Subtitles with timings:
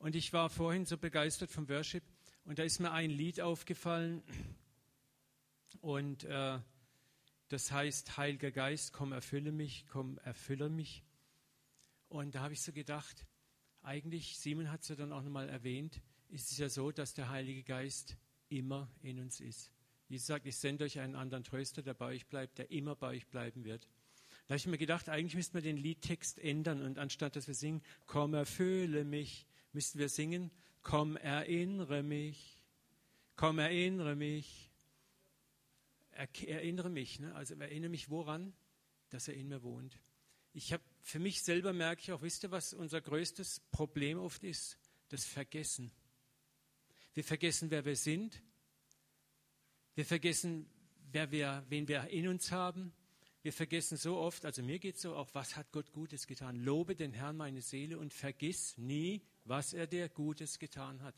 [0.00, 2.02] Und ich war vorhin so begeistert vom Worship
[2.46, 4.22] und da ist mir ein Lied aufgefallen
[5.82, 6.58] und äh,
[7.50, 11.04] das heißt, Heiliger Geist, komm, erfülle mich, komm, erfülle mich.
[12.08, 13.26] Und da habe ich so gedacht,
[13.82, 17.28] eigentlich, Simon hat es ja dann auch nochmal erwähnt, ist es ja so, dass der
[17.28, 18.16] Heilige Geist
[18.48, 19.70] immer in uns ist.
[20.08, 23.08] Jesus sagt, ich sende euch einen anderen Tröster, der bei euch bleibt, der immer bei
[23.08, 23.86] euch bleiben wird.
[24.46, 27.54] Da habe ich mir gedacht, eigentlich müssten wir den Liedtext ändern und anstatt dass wir
[27.54, 30.50] singen, komm, erfülle mich, müssten wir singen,
[30.82, 32.60] komm, erinnere mich,
[33.36, 34.70] komm, erinnere mich,
[36.12, 37.20] er, erinnere mich.
[37.20, 37.34] Ne?
[37.34, 38.52] Also erinnere mich woran?
[39.08, 39.98] Dass er in mir wohnt.
[40.52, 44.44] Ich habe für mich selber merke ich auch, wisst ihr, was unser größtes Problem oft
[44.44, 44.78] ist?
[45.08, 45.90] Das Vergessen.
[47.14, 48.40] Wir vergessen, wer wir sind.
[49.94, 50.68] Wir vergessen,
[51.10, 52.92] wer wir, wen wir in uns haben.
[53.42, 56.56] Wir vergessen so oft, also mir geht es so, auch was hat Gott Gutes getan.
[56.56, 61.14] Lobe den Herrn meine Seele und vergiss nie, was er dir Gutes getan hat.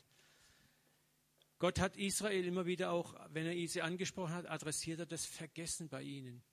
[1.59, 5.87] Gott hat Israel immer wieder auch, wenn er sie angesprochen hat, adressiert er das Vergessen
[5.87, 6.43] bei ihnen.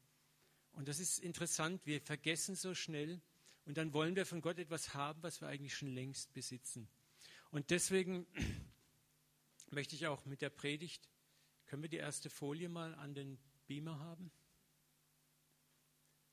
[0.72, 3.20] Und das ist interessant, wir vergessen so schnell
[3.64, 6.89] und dann wollen wir von Gott etwas haben, was wir eigentlich schon längst besitzen.
[7.50, 8.27] Und deswegen
[9.70, 11.08] möchte ich auch mit der Predigt,
[11.67, 14.30] können wir die erste Folie mal an den Beamer haben?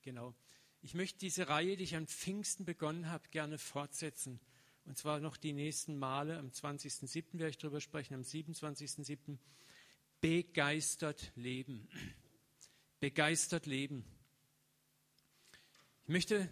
[0.02, 0.36] Genau.
[0.82, 4.40] Ich möchte diese Reihe, die ich am Pfingsten begonnen habe, gerne fortsetzen.
[4.88, 6.38] Und zwar noch die nächsten Male.
[6.38, 7.34] Am 20.07.
[7.34, 9.38] werde ich darüber sprechen, am 27.07.
[10.22, 11.90] Begeistert leben.
[13.02, 14.06] Begeistert leben.
[16.04, 16.50] Ich möchte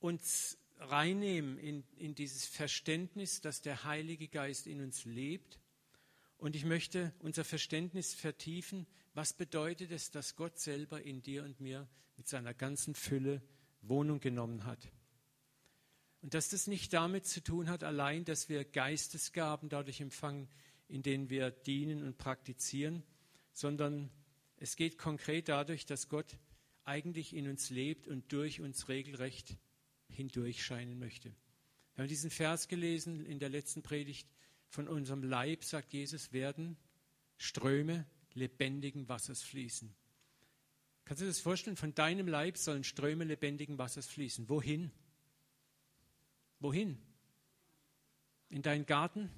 [0.00, 5.58] uns reinnehmen in, in dieses Verständnis, dass der Heilige Geist in uns lebt.
[6.36, 8.86] Und ich möchte unser Verständnis vertiefen.
[9.14, 13.40] Was bedeutet es, dass Gott selber in dir und mir mit seiner ganzen Fülle
[13.80, 14.92] Wohnung genommen hat?
[16.22, 20.48] Und dass das nicht damit zu tun hat, allein, dass wir Geistesgaben dadurch empfangen,
[20.88, 23.02] in denen wir dienen und praktizieren,
[23.52, 24.10] sondern
[24.56, 26.38] es geht konkret dadurch, dass Gott
[26.84, 29.56] eigentlich in uns lebt und durch uns regelrecht
[30.08, 31.34] hindurchscheinen möchte.
[31.94, 34.28] Wir haben diesen Vers gelesen in der letzten Predigt.
[34.68, 36.76] Von unserem Leib, sagt Jesus, werden
[37.38, 39.94] Ströme lebendigen Wassers fließen.
[41.04, 41.76] Kannst du dir das vorstellen?
[41.76, 44.48] Von deinem Leib sollen Ströme lebendigen Wassers fließen.
[44.48, 44.90] Wohin?
[46.60, 46.98] Wohin?
[48.48, 49.30] In deinen Garten?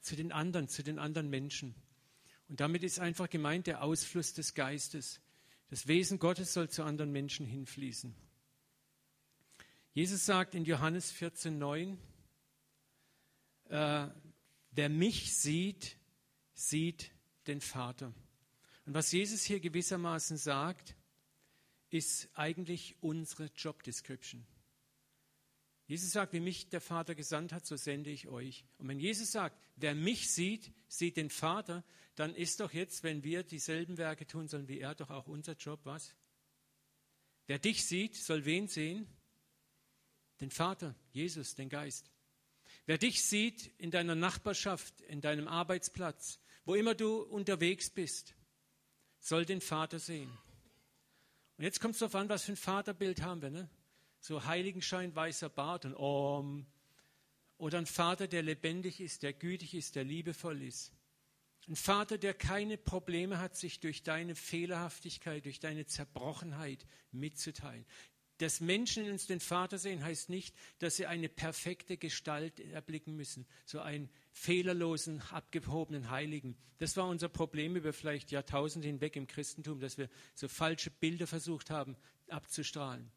[0.00, 1.74] Zu den anderen, zu den anderen Menschen.
[2.48, 5.20] Und damit ist einfach gemeint der Ausfluss des Geistes.
[5.68, 8.14] Das Wesen Gottes soll zu anderen Menschen hinfließen.
[9.92, 11.96] Jesus sagt in Johannes 14,9,
[13.68, 14.08] äh,
[14.72, 15.96] wer mich sieht,
[16.54, 17.12] sieht
[17.46, 18.12] den Vater.
[18.86, 20.96] Und was Jesus hier gewissermaßen sagt,
[21.90, 24.44] ist eigentlich unsere Job Description.
[25.90, 28.64] Jesus sagt, wie mich der Vater gesandt hat, so sende ich euch.
[28.78, 31.82] Und wenn Jesus sagt, wer mich sieht, sieht den Vater,
[32.14, 35.54] dann ist doch jetzt, wenn wir dieselben Werke tun sollen wie er, doch auch unser
[35.54, 36.14] Job was?
[37.48, 39.04] Wer dich sieht, soll wen sehen?
[40.40, 42.08] Den Vater, Jesus, den Geist.
[42.86, 48.36] Wer dich sieht in deiner Nachbarschaft, in deinem Arbeitsplatz, wo immer du unterwegs bist,
[49.18, 50.30] soll den Vater sehen.
[51.58, 53.50] Und jetzt kommt es darauf an, was für ein Vaterbild haben wir.
[53.50, 53.68] Ne?
[54.20, 56.66] So Heiligenschein, weißer Bart und Om.
[57.56, 60.92] Oder ein Vater, der lebendig ist, der gütig ist, der liebevoll ist.
[61.68, 67.84] Ein Vater, der keine Probleme hat, sich durch deine Fehlerhaftigkeit, durch deine Zerbrochenheit mitzuteilen.
[68.38, 73.14] Dass Menschen in uns den Vater sehen, heißt nicht, dass sie eine perfekte Gestalt erblicken
[73.14, 76.56] müssen, so einen fehlerlosen, abgehobenen Heiligen.
[76.78, 81.26] Das war unser Problem über vielleicht Jahrtausende hinweg im Christentum, dass wir so falsche Bilder
[81.26, 81.96] versucht haben
[82.28, 83.12] abzustrahlen.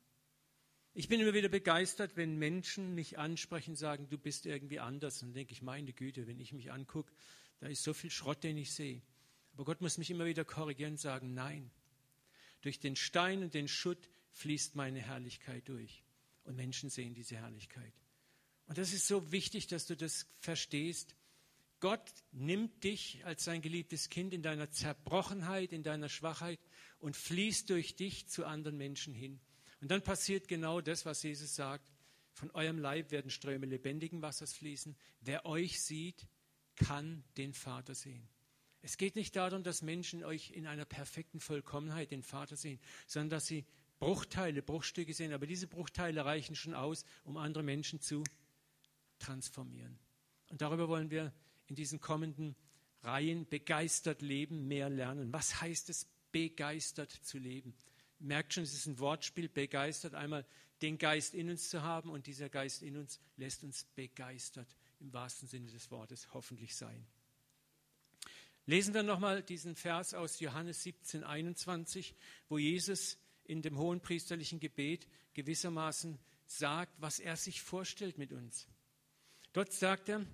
[0.95, 5.21] Ich bin immer wieder begeistert, wenn Menschen mich ansprechen, sagen, du bist irgendwie anders.
[5.21, 7.11] Und dann denke ich, meine Güte, wenn ich mich angucke,
[7.59, 9.01] da ist so viel Schrott, den ich sehe.
[9.53, 11.71] Aber Gott muss mich immer wieder korrigieren und sagen, nein.
[12.61, 16.03] Durch den Stein und den Schutt fließt meine Herrlichkeit durch.
[16.43, 17.93] Und Menschen sehen diese Herrlichkeit.
[18.67, 21.15] Und das ist so wichtig, dass du das verstehst.
[21.79, 26.59] Gott nimmt dich als sein geliebtes Kind in deiner Zerbrochenheit, in deiner Schwachheit
[26.99, 29.39] und fließt durch dich zu anderen Menschen hin.
[29.83, 31.91] Und dann passiert genau das, was Jesus sagt.
[32.31, 34.95] Von eurem Leib werden Ströme lebendigen Wassers fließen.
[35.19, 36.25] Wer euch sieht,
[36.77, 38.29] kann den Vater sehen.
[38.81, 43.31] Es geht nicht darum, dass Menschen euch in einer perfekten Vollkommenheit den Vater sehen, sondern
[43.31, 43.65] dass sie
[43.99, 48.23] Bruchteile, Bruchstücke sehen, aber diese Bruchteile reichen schon aus, um andere Menschen zu
[49.19, 49.99] transformieren.
[50.49, 51.33] Und darüber wollen wir
[51.67, 52.55] in diesen kommenden
[53.01, 55.33] Reihen begeistert leben, mehr lernen.
[55.33, 57.75] Was heißt es, begeistert zu leben?
[58.23, 60.45] Merkt schon, es ist ein Wortspiel, begeistert, einmal
[60.81, 64.67] den Geist in uns zu haben und dieser Geist in uns lässt uns begeistert
[64.99, 67.05] im wahrsten Sinne des Wortes hoffentlich sein.
[68.65, 72.15] Lesen wir nochmal diesen Vers aus Johannes 17, 21,
[72.47, 78.67] wo Jesus in dem hohen priesterlichen Gebet gewissermaßen sagt, was er sich vorstellt mit uns.
[79.51, 80.25] Dort sagt er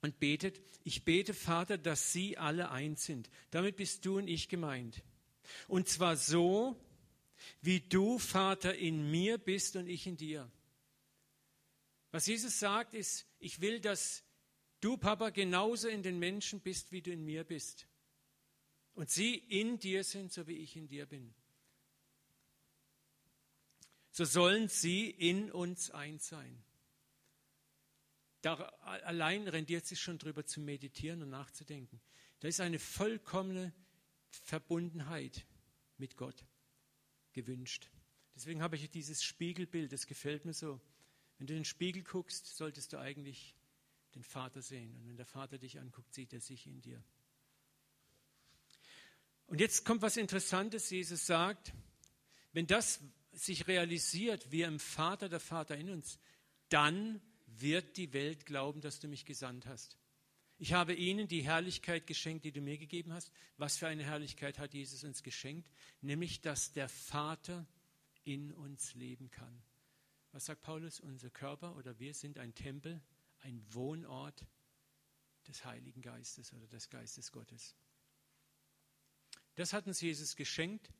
[0.00, 3.30] und betet, ich bete, Vater, dass sie alle eins sind.
[3.50, 5.02] Damit bist du und ich gemeint.
[5.68, 6.76] Und zwar so,
[7.60, 10.50] wie du, Vater, in mir bist und ich in dir.
[12.10, 14.22] Was Jesus sagt, ist, ich will, dass
[14.80, 17.88] du, Papa, genauso in den Menschen bist, wie du in mir bist.
[18.94, 21.34] Und sie in dir sind, so wie ich in dir bin.
[24.10, 26.62] So sollen sie in uns eins sein.
[28.42, 32.00] Da allein rendiert sich schon darüber zu meditieren und nachzudenken.
[32.40, 33.72] Da ist eine vollkommene
[34.28, 35.46] Verbundenheit
[35.96, 36.44] mit Gott
[37.34, 37.90] gewünscht.
[38.34, 40.80] Deswegen habe ich dieses Spiegelbild, das gefällt mir so.
[41.38, 43.54] Wenn du in den Spiegel guckst, solltest du eigentlich
[44.14, 44.94] den Vater sehen.
[44.96, 47.02] Und wenn der Vater dich anguckt, sieht er sich in dir.
[49.46, 50.90] Und jetzt kommt was Interessantes.
[50.90, 51.72] Jesus sagt,
[52.52, 53.00] wenn das
[53.32, 56.18] sich realisiert, wie im Vater, der Vater in uns,
[56.68, 59.98] dann wird die Welt glauben, dass du mich gesandt hast.
[60.58, 63.32] Ich habe ihnen die Herrlichkeit geschenkt, die du mir gegeben hast.
[63.56, 65.70] Was für eine Herrlichkeit hat Jesus uns geschenkt?
[66.00, 67.66] Nämlich, dass der Vater
[68.24, 69.62] in uns leben kann.
[70.32, 71.00] Was sagt Paulus?
[71.00, 73.00] Unser Körper oder wir sind ein Tempel,
[73.40, 74.46] ein Wohnort
[75.46, 77.74] des Heiligen Geistes oder des Geistes Gottes.
[79.56, 80.90] Das hat uns Jesus geschenkt,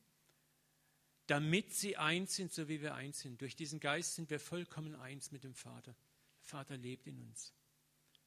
[1.27, 3.41] damit sie eins sind, so wie wir eins sind.
[3.41, 5.95] Durch diesen Geist sind wir vollkommen eins mit dem Vater.
[6.37, 7.53] Der Vater lebt in uns.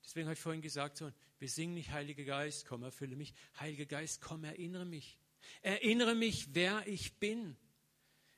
[0.08, 1.04] Deswegen habe ich vorhin gesagt,
[1.38, 3.34] wir singen nicht Heiliger Geist, komm, erfülle mich.
[3.60, 5.18] Heiliger Geist, komm, erinnere mich.
[5.60, 7.58] Erinnere mich, wer ich bin.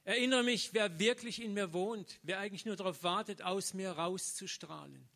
[0.02, 5.08] Erinnere mich, wer wirklich in mir wohnt, wer eigentlich nur darauf wartet, aus mir rauszustrahlen.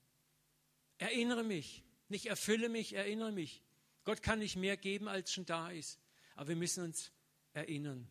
[0.98, 3.60] Erinnere mich, nicht erfülle mich, erinnere mich.
[4.04, 5.98] Gott kann nicht mehr geben, als schon da ist.
[6.36, 7.10] Aber wir müssen uns
[7.52, 8.08] erinnern.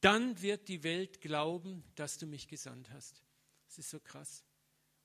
[0.00, 3.24] Dann wird die Welt glauben, dass du mich gesandt hast.
[3.66, 4.44] Das ist so krass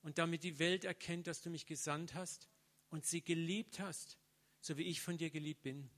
[0.04, 2.46] und damit die Welt erkennt, dass du mich gesandt hast
[2.90, 4.18] und sie geliebt hast,
[4.60, 5.90] so wie ich von dir geliebt bin.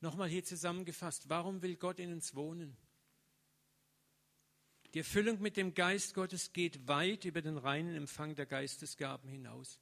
[0.00, 2.76] Nochmal hier zusammengefasst, warum will Gott in uns wohnen?
[4.94, 9.78] Die Erfüllung mit dem Geist Gottes geht weit über den reinen Empfang der Geistesgaben hinaus.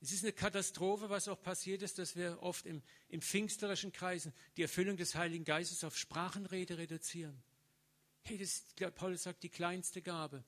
[0.00, 4.34] Es ist eine Katastrophe, was auch passiert ist, dass wir oft im, im pfingsterischen Kreisen
[4.56, 7.40] die Erfüllung des Heiligen Geistes auf Sprachenrede reduzieren.
[8.22, 10.44] Hey, das ist, Paulus sagt, die kleinste Gabe.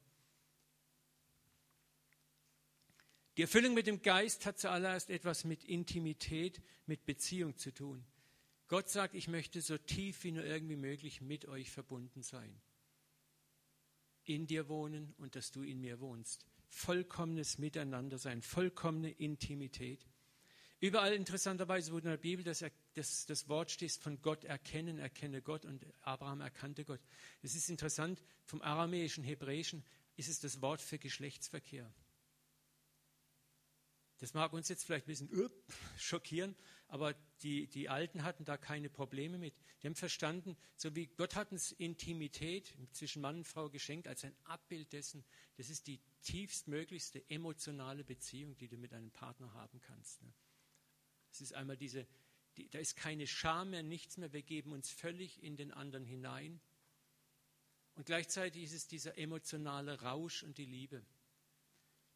[3.37, 8.03] Die Erfüllung mit dem Geist hat zuallererst etwas mit Intimität, mit Beziehung zu tun.
[8.69, 12.61] Gott sagt, ich möchte so tief wie nur irgendwie möglich mit euch verbunden sein.
[14.25, 16.47] In dir wohnen und dass du in mir wohnst.
[16.69, 20.05] Vollkommenes Miteinander sein, vollkommene Intimität.
[20.81, 25.43] Überall interessanterweise, wo in der Bibel das, das, das Wort steht von Gott erkennen, erkenne
[25.43, 27.01] Gott und Abraham erkannte Gott.
[27.43, 29.85] Es ist interessant, vom aramäischen, hebräischen
[30.17, 31.93] ist es das Wort für Geschlechtsverkehr.
[34.19, 35.49] Das mag uns jetzt vielleicht ein bisschen uh,
[35.99, 36.57] schockieren,
[36.89, 39.55] aber die, die Alten hatten da keine Probleme mit.
[39.83, 44.25] Die haben verstanden, so wie Gott hat uns Intimität zwischen Mann und Frau geschenkt, als
[44.25, 45.25] ein Abbild dessen,
[45.57, 50.23] das ist die tiefstmöglichste emotionale Beziehung, die du mit einem Partner haben kannst.
[50.23, 50.33] Ne?
[51.31, 52.07] Es ist einmal diese,
[52.57, 56.07] die, da ist keine Scham mehr, nichts mehr, wir geben uns völlig in den anderen
[56.07, 56.61] hinein.
[57.97, 61.05] Und gleichzeitig ist es dieser emotionale Rausch und die Liebe.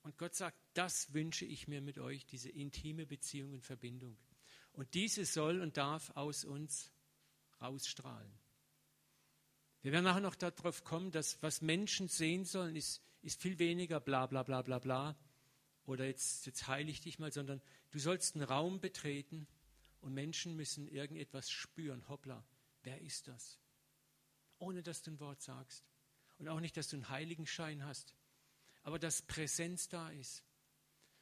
[0.03, 4.17] Und Gott sagt, das wünsche ich mir mit euch, diese intime Beziehung und Verbindung.
[4.73, 6.91] Und diese soll und darf aus uns
[7.61, 8.33] rausstrahlen.
[9.83, 14.01] Wir werden nachher noch darauf kommen, dass was Menschen sehen sollen, ist, ist viel weniger
[14.01, 15.19] bla bla bla bla bla
[15.85, 19.47] oder jetzt, jetzt heile ich dich mal, sondern du sollst einen Raum betreten
[20.01, 22.09] und Menschen müssen irgendetwas spüren.
[22.09, 22.45] Hoppla,
[22.83, 23.59] wer ist das?
[24.59, 25.85] Ohne dass du ein Wort sagst.
[26.39, 28.15] Und auch nicht, dass du einen Heiligenschein hast,
[28.91, 30.43] aber dass Präsenz da ist.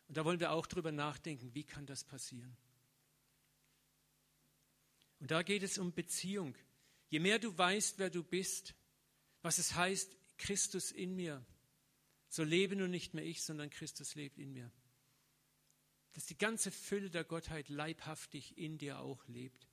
[0.06, 2.56] Und da wollen wir auch drüber nachdenken, wie kann das passieren?
[5.20, 6.56] Und da geht es um Beziehung.
[7.10, 8.74] Je mehr du weißt, wer du bist,
[9.42, 11.44] was es heißt, Christus in mir,
[12.30, 14.72] so lebe nun nicht mehr ich, sondern Christus lebt in mir.
[16.12, 19.68] Dass die ganze Fülle der Gottheit leibhaftig in dir auch lebt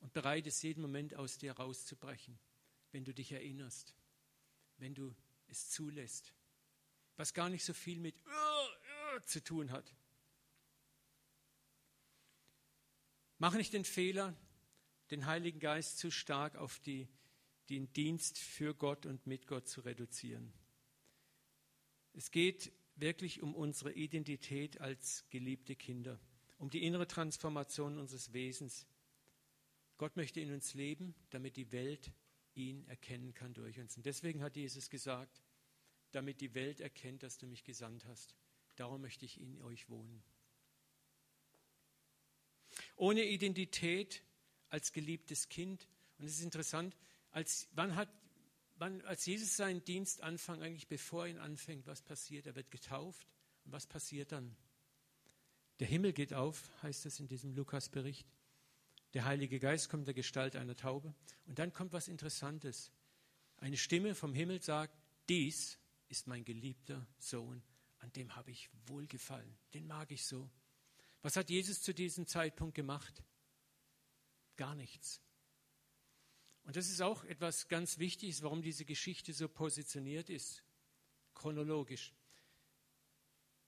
[0.00, 2.38] und bereit ist, jeden Moment aus dir rauszubrechen,
[2.90, 3.94] wenn du dich erinnerst,
[4.76, 5.14] wenn du
[5.46, 6.34] es zulässt
[7.16, 9.94] was gar nicht so viel mit uh, uh, zu tun hat.
[13.38, 14.36] Mach nicht den Fehler,
[15.10, 17.08] den Heiligen Geist zu stark auf die,
[17.70, 20.52] den Dienst für Gott und mit Gott zu reduzieren.
[22.12, 26.20] Es geht wirklich um unsere Identität als geliebte Kinder,
[26.58, 28.86] um die innere Transformation unseres Wesens.
[29.98, 32.12] Gott möchte in uns leben, damit die Welt
[32.54, 33.96] ihn erkennen kann durch uns.
[33.96, 35.42] Und deswegen hat Jesus gesagt,
[36.12, 38.34] damit die Welt erkennt, dass du mich gesandt hast.
[38.76, 40.22] Darum möchte ich in euch wohnen.
[42.96, 44.22] Ohne Identität
[44.68, 45.86] als geliebtes Kind.
[46.18, 46.96] Und es ist interessant,
[47.30, 48.08] als, wann hat,
[48.76, 52.46] wann, als Jesus seinen Dienst anfängt, eigentlich bevor er ihn anfängt, was passiert?
[52.46, 53.26] Er wird getauft.
[53.64, 54.56] Und was passiert dann?
[55.80, 58.26] Der Himmel geht auf, heißt es in diesem Lukas-Bericht.
[59.14, 61.14] Der Heilige Geist kommt in der Gestalt einer Taube.
[61.46, 62.90] Und dann kommt was Interessantes.
[63.58, 64.96] Eine Stimme vom Himmel sagt,
[65.28, 65.78] dies
[66.12, 67.62] ist mein geliebter Sohn,
[67.98, 70.50] an dem habe ich wohlgefallen, den mag ich so.
[71.22, 73.24] Was hat Jesus zu diesem Zeitpunkt gemacht?
[74.56, 75.22] Gar nichts.
[76.64, 80.62] Und das ist auch etwas ganz Wichtiges, warum diese Geschichte so positioniert ist,
[81.34, 82.12] chronologisch.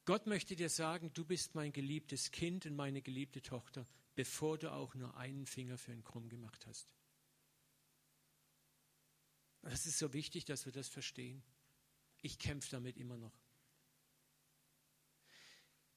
[0.04, 4.70] Gott möchte dir sagen, du bist mein geliebtes Kind und meine geliebte Tochter, bevor du
[4.70, 6.92] auch nur einen Finger für einen Krumm gemacht hast.
[9.62, 11.42] Das ist so wichtig, dass wir das verstehen.
[12.24, 13.38] Ich kämpfe damit immer noch.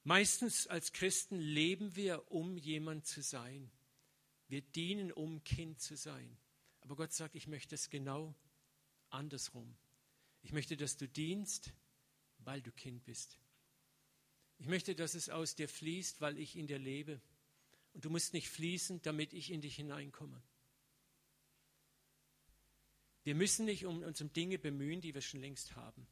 [0.04, 3.72] Meistens als Christen leben wir, um jemand zu sein.
[4.50, 6.38] Wir dienen, um Kind zu sein.
[6.82, 8.36] Aber Gott sagt, ich möchte es genau
[9.10, 9.78] andersrum.
[10.42, 11.72] Ich möchte, dass du dienst,
[12.40, 13.40] weil du Kind bist.
[14.58, 17.22] Ich möchte, dass es aus dir fließt, weil ich in dir lebe.
[17.94, 20.44] Und du musst nicht fließen, damit ich in dich hineinkomme.
[23.24, 26.06] Wir müssen nicht um uns um Dinge bemühen, die wir schon längst haben.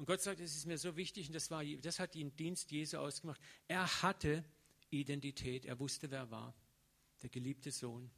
[0.00, 2.70] Und Gott sagt, es ist mir so wichtig, und das, war, das hat den Dienst
[2.70, 3.38] Jesu ausgemacht.
[3.68, 4.42] Er hatte
[4.88, 6.54] Identität, er wusste, wer er war,
[7.20, 8.10] der geliebte Sohn.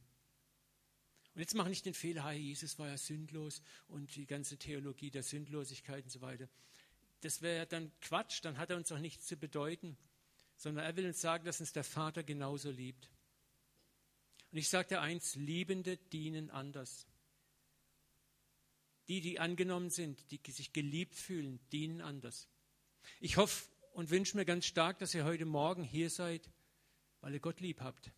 [1.33, 5.11] Und jetzt mache ich den Fehler, hey, Jesus war ja sündlos und die ganze Theologie
[5.11, 6.47] der Sündlosigkeit und so weiter.
[7.19, 9.97] Das wäre ja dann Quatsch, dann hat er uns auch nichts zu bedeuten,
[10.55, 13.09] sondern er will uns sagen, dass uns der Vater genauso liebt.
[14.53, 17.07] Und ich sage dir eins, Liebende dienen anders.
[19.07, 22.47] Die, die angenommen sind, die sich geliebt fühlen, dienen anders.
[23.19, 26.49] Ich hoffe und wünsche mir ganz stark, dass ihr heute Morgen hier seid,
[27.21, 28.11] weil ihr Gott lieb habt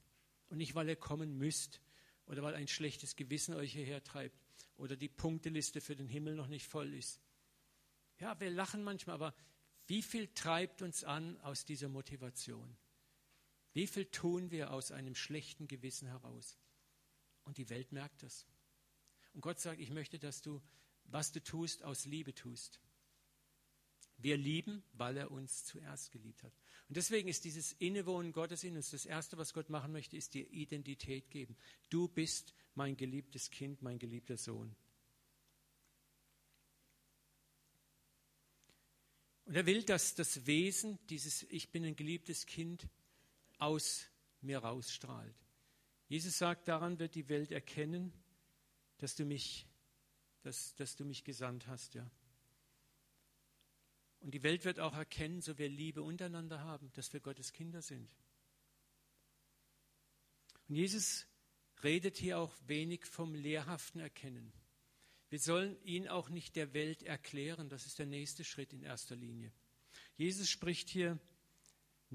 [0.50, 1.82] und nicht, weil ihr kommen müsst
[2.27, 4.39] oder weil ein schlechtes Gewissen euch hierher treibt
[4.77, 7.20] oder die Punkteliste für den Himmel noch nicht voll ist.
[8.20, 9.36] Ja, wir lachen manchmal, aber
[9.88, 12.77] wie viel treibt uns an aus dieser Motivation?
[13.74, 16.58] Wie viel tun wir aus einem schlechten Gewissen heraus?
[17.44, 18.46] Und die Welt merkt das.
[19.36, 20.62] Und Gott sagt, ich möchte, dass du,
[21.04, 22.80] was du tust, aus Liebe tust.
[24.18, 26.54] Wir lieben, weil er uns zuerst geliebt hat.
[26.88, 30.36] Und deswegen ist dieses Innewohnen Gottes in uns, das Erste, was Gott machen möchte, ist
[30.36, 31.58] dir Identität geben.
[31.89, 34.74] Du bist mein geliebtes Kind, mein geliebter Sohn.
[39.44, 42.88] Und er will, dass das Wesen, dieses Ich bin ein geliebtes Kind,
[43.58, 44.06] aus
[44.39, 45.36] mir rausstrahlt.
[46.08, 48.13] Jesus sagt, daran wird die Welt erkennen,
[48.97, 49.67] dass du mich,
[50.41, 52.09] dass, dass du mich gesandt hast, ja.
[54.21, 57.81] Und die Welt wird auch erkennen, so wir Liebe untereinander haben, dass wir Gottes Kinder
[57.81, 58.09] sind.
[60.67, 61.27] Und Jesus
[61.83, 64.51] redet hier auch wenig vom lehrhaften Erkennen.
[65.29, 69.15] Wir sollen ihn auch nicht der Welt erklären, das ist der nächste Schritt in erster
[69.15, 69.51] Linie.
[70.17, 71.19] Jesus spricht hier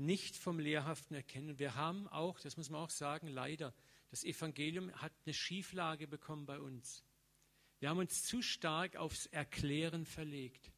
[0.00, 1.58] nicht vom lehrhaften Erkennen.
[1.58, 3.72] Wir haben auch, das muss man auch sagen, leider
[4.10, 7.04] das Evangelium hat eine Schieflage bekommen bei uns.
[7.78, 10.72] Wir haben uns zu stark aufs Erklären verlegt.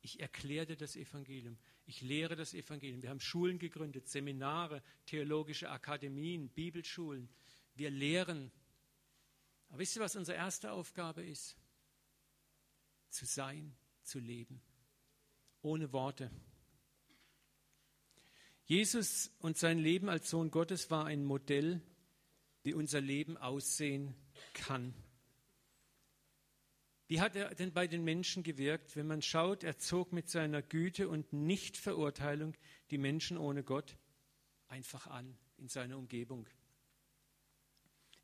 [0.00, 1.58] Ich erkläre das Evangelium.
[1.86, 3.02] Ich lehre das Evangelium.
[3.02, 7.28] Wir haben Schulen gegründet, Seminare, theologische Akademien, Bibelschulen.
[7.74, 8.50] Wir lehren.
[9.68, 11.56] Aber wisst ihr, was unsere erste Aufgabe ist?
[13.08, 14.60] Zu sein, zu leben.
[15.62, 16.30] Ohne Worte.
[18.68, 21.80] Jesus und sein Leben als Sohn Gottes war ein Modell
[22.64, 24.14] wie unser Leben aussehen
[24.52, 24.92] kann.
[27.06, 28.94] Wie hat er denn bei den Menschen gewirkt?
[28.94, 32.54] Wenn man schaut, er zog mit seiner Güte und Nichtverurteilung
[32.90, 33.96] die Menschen ohne Gott
[34.66, 36.46] einfach an in seiner Umgebung.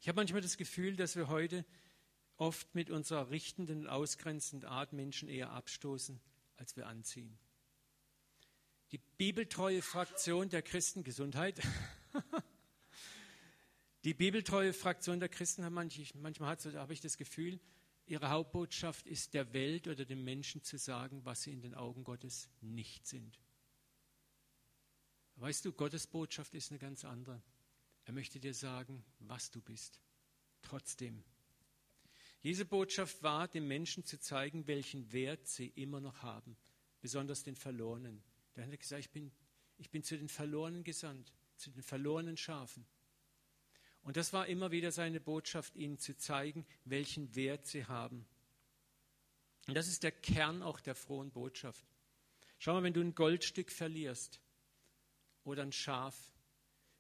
[0.02, 1.64] Ich habe manchmal das Gefühl, dass wir heute
[2.36, 6.20] oft mit unserer richtenden ausgrenzenden Art Menschen eher abstoßen,
[6.58, 7.38] als wir anziehen.
[8.94, 11.60] Die bibeltreue Fraktion der Christengesundheit
[14.04, 17.58] Die bibeltreue Fraktion der Christen manchmal, habe ich das Gefühl,
[18.06, 22.04] ihre Hauptbotschaft ist der Welt oder den Menschen zu sagen, was sie in den Augen
[22.04, 23.40] Gottes nicht sind.
[25.34, 27.42] Weißt du, Gottes Botschaft ist eine ganz andere.
[28.04, 29.98] Er möchte dir sagen, was du bist.
[30.62, 31.24] trotzdem.
[32.44, 36.56] Diese Botschaft war, den Menschen zu zeigen, welchen Wert sie immer noch haben,
[37.00, 38.22] besonders den Verlorenen.
[38.56, 39.32] Der hat gesagt, ich bin,
[39.78, 42.86] ich bin zu den Verlorenen gesandt, zu den verlorenen Schafen.
[44.02, 48.26] Und das war immer wieder seine Botschaft, ihnen zu zeigen, welchen Wert sie haben.
[49.66, 51.84] Und das ist der Kern auch der frohen Botschaft.
[52.58, 54.40] Schau mal, wenn du ein Goldstück verlierst
[55.42, 56.32] oder ein Schaf,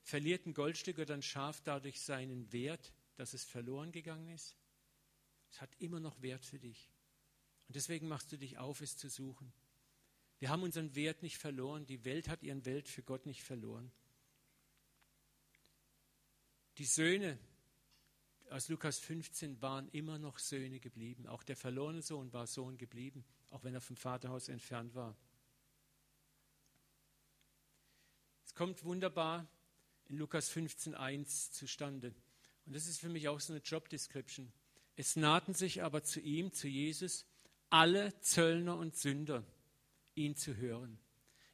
[0.02, 4.56] verliert ein Goldstück oder ein Schaf dadurch seinen Wert, dass es verloren gegangen ist?
[5.50, 6.90] Es hat immer noch Wert für dich.
[7.68, 9.52] Und deswegen machst du dich auf, es zu suchen.
[10.44, 11.86] Wir haben unseren Wert nicht verloren.
[11.86, 13.90] Die Welt hat ihren Wert für Gott nicht verloren.
[16.76, 17.38] Die Söhne
[18.50, 21.26] aus Lukas 15 waren immer noch Söhne geblieben.
[21.26, 25.16] Auch der verlorene Sohn war Sohn geblieben, auch wenn er vom Vaterhaus entfernt war.
[28.44, 29.48] Es kommt wunderbar
[30.10, 32.14] in Lukas 15.1 zustande.
[32.66, 34.52] Und das ist für mich auch so eine Job Description.
[34.94, 37.24] Es nahten sich aber zu ihm, zu Jesus,
[37.70, 39.42] alle Zöllner und Sünder,
[40.14, 40.98] ihn zu hören.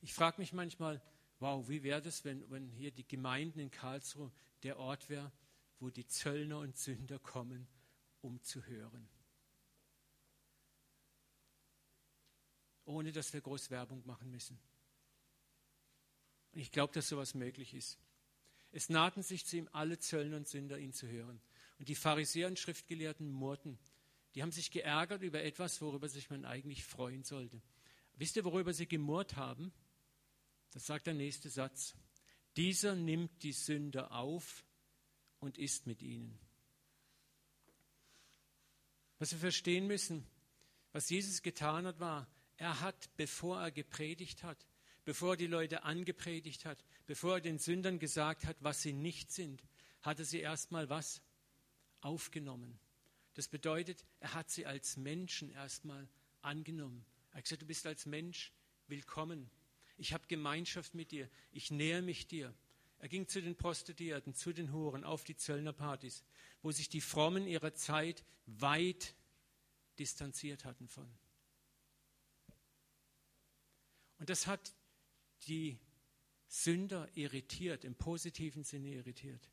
[0.01, 1.03] Ich frage mich manchmal,
[1.39, 5.33] wow, wie wäre das, wenn, wenn hier die Gemeinden in Karlsruhe der Ort wäre,
[5.79, 7.67] wo die Zöllner und Sünder kommen,
[8.21, 9.09] um zu hören.
[12.85, 14.59] Ohne dass wir groß Werbung machen müssen.
[16.53, 17.99] Und ich glaube, dass sowas möglich ist.
[18.73, 21.41] Es nahten sich zu ihm alle Zöllner und Sünder, ihn zu hören.
[21.79, 23.79] Und die Pharisäer und Schriftgelehrten murrten.
[24.35, 27.61] Die haben sich geärgert über etwas, worüber sich man eigentlich freuen sollte.
[28.21, 29.73] Wisst ihr, worüber sie gemurrt haben?
[30.73, 31.95] Das sagt der nächste Satz.
[32.55, 34.63] Dieser nimmt die Sünder auf
[35.39, 36.39] und ist mit ihnen.
[39.19, 40.27] Was wir verstehen müssen,
[40.93, 44.67] was Jesus getan hat, war, er hat, bevor er gepredigt hat,
[45.07, 49.33] bevor er die Leute angepredigt hat, bevor er den Sündern gesagt hat, was sie nicht
[49.33, 49.63] sind,
[50.03, 51.23] hat er sie erstmal was?
[52.03, 52.79] Aufgenommen.
[53.33, 56.07] Das bedeutet, er hat sie als Menschen erstmal
[56.43, 57.07] angenommen.
[57.33, 58.53] Er hat gesagt, du bist als Mensch
[58.87, 59.51] willkommen.
[59.97, 61.29] Ich habe Gemeinschaft mit dir.
[61.53, 62.55] Ich nähere mich dir.
[62.99, 66.23] Er ging zu den Prostituierten, zu den Huren, auf die Zöllnerpartys,
[66.63, 69.15] wo sich die Frommen ihrer Zeit weit
[69.99, 71.09] distanziert hatten von.
[74.19, 74.75] Und das hat
[75.47, 75.79] die
[76.47, 79.49] Sünder irritiert, im positiven Sinne irritiert.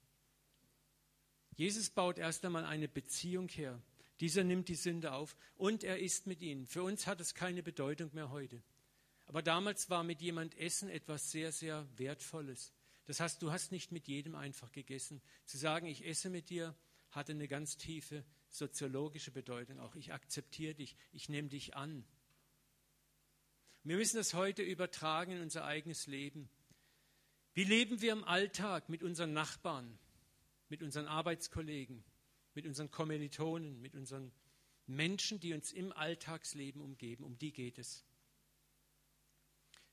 [1.55, 3.81] Jesus baut erst einmal eine Beziehung her.
[4.19, 6.65] Dieser nimmt die Sünder auf und er isst mit ihnen.
[6.65, 8.61] Für uns hat es keine Bedeutung mehr heute.
[9.25, 12.73] Aber damals war mit jemand Essen etwas sehr, sehr Wertvolles.
[13.05, 15.21] Das heißt, du hast nicht mit jedem einfach gegessen.
[15.45, 16.75] Zu sagen, ich esse mit dir,
[17.11, 19.79] hatte eine ganz tiefe soziologische Bedeutung.
[19.79, 22.05] Auch ich akzeptiere dich, ich nehme dich an.
[23.83, 26.49] Wir müssen das heute übertragen in unser eigenes Leben.
[27.53, 29.97] Wie leben wir im Alltag mit unseren Nachbarn,
[30.69, 32.03] mit unseren Arbeitskollegen,
[32.57, 34.31] mit unseren Kommilitonen, mit unseren
[34.87, 37.23] Menschen, die uns im Alltagsleben umgeben?
[37.23, 38.03] Um die geht es.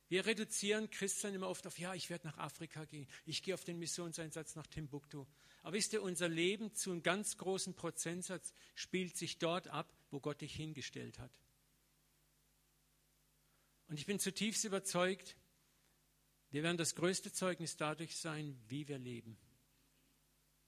[0.08, 3.64] Wir reduzieren Christen immer oft auf, ja, ich werde nach Afrika gehen, ich gehe auf
[3.64, 5.26] den Missionseinsatz nach Timbuktu.
[5.62, 10.20] Aber wisst ihr, unser Leben zu einem ganz großen Prozentsatz spielt sich dort ab, wo
[10.20, 11.38] Gott dich hingestellt hat.
[13.88, 15.36] Und ich bin zutiefst überzeugt,
[16.50, 19.36] wir werden das größte Zeugnis dadurch sein, wie wir leben.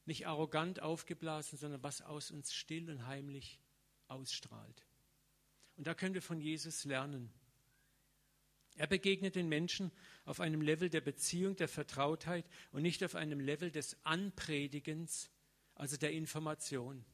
[0.06, 3.60] Nicht arrogant aufgeblasen, sondern was aus uns still und heimlich
[4.08, 4.86] ausstrahlt.
[5.76, 7.30] Und da können wir von Jesus lernen.
[8.76, 9.90] Er begegnet den Menschen
[10.24, 15.30] auf einem Level der Beziehung, der Vertrautheit und nicht auf einem Level des Anpredigens,
[15.74, 17.04] also der Information.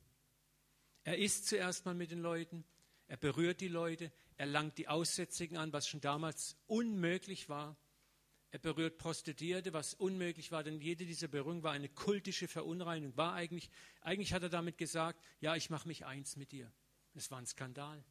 [1.05, 2.65] Er ist zuerst mal mit den Leuten,
[3.07, 7.77] er berührt die Leute, er langt die Aussätzigen an, was schon damals unmöglich war.
[8.53, 13.17] Er berührt Prostituierte, was unmöglich war, denn jede dieser Berührungen war eine kultische Verunreinigung.
[13.17, 13.71] War eigentlich,
[14.03, 16.71] eigentlich hat er damit gesagt, ja, ich mache mich eins mit dir.
[17.15, 18.05] Das war ein Skandal.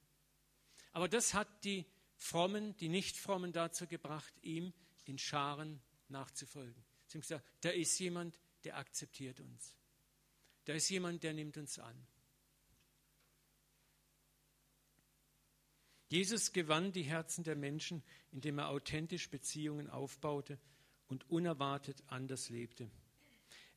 [0.93, 1.85] Aber das hat die
[2.17, 4.73] Frommen, die Nicht-Frommen dazu gebracht, ihm
[5.05, 6.83] in Scharen nachzufolgen.
[7.05, 9.77] Sie haben gesagt, da ist jemand, der akzeptiert uns.
[10.65, 12.07] Da ist jemand, der nimmt uns an.
[16.11, 20.59] Jesus gewann die Herzen der Menschen, indem er authentisch Beziehungen aufbaute
[21.07, 22.91] und unerwartet anders lebte.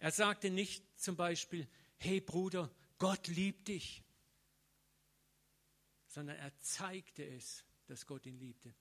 [0.00, 4.02] Er sagte nicht zum Beispiel, hey Bruder, Gott liebt dich,
[6.08, 8.74] sondern er zeigte es dass Gott ihn liebte.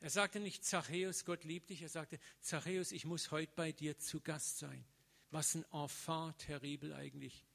[0.00, 1.82] Er sagte nicht, Zachäus, Gott liebt dich.
[1.82, 4.86] Er sagte, Zachäus, ich muss heute bei dir zu Gast sein.
[5.30, 7.45] Was ein Enfant terrible eigentlich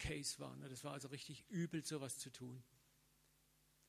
[0.00, 0.56] Case war.
[0.56, 0.68] Ne?
[0.68, 2.60] Das war also richtig übel, sowas zu tun.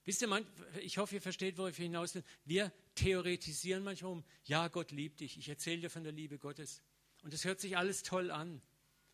[0.04, 0.46] Wisst ihr,
[0.82, 2.24] ich hoffe, ihr versteht, worauf ich hinaus will.
[2.46, 5.38] Wir theoretisieren manchmal um, ja, Gott liebt dich.
[5.38, 6.82] Ich erzähle dir von der Liebe Gottes.
[7.24, 8.62] Und es hört sich alles toll an.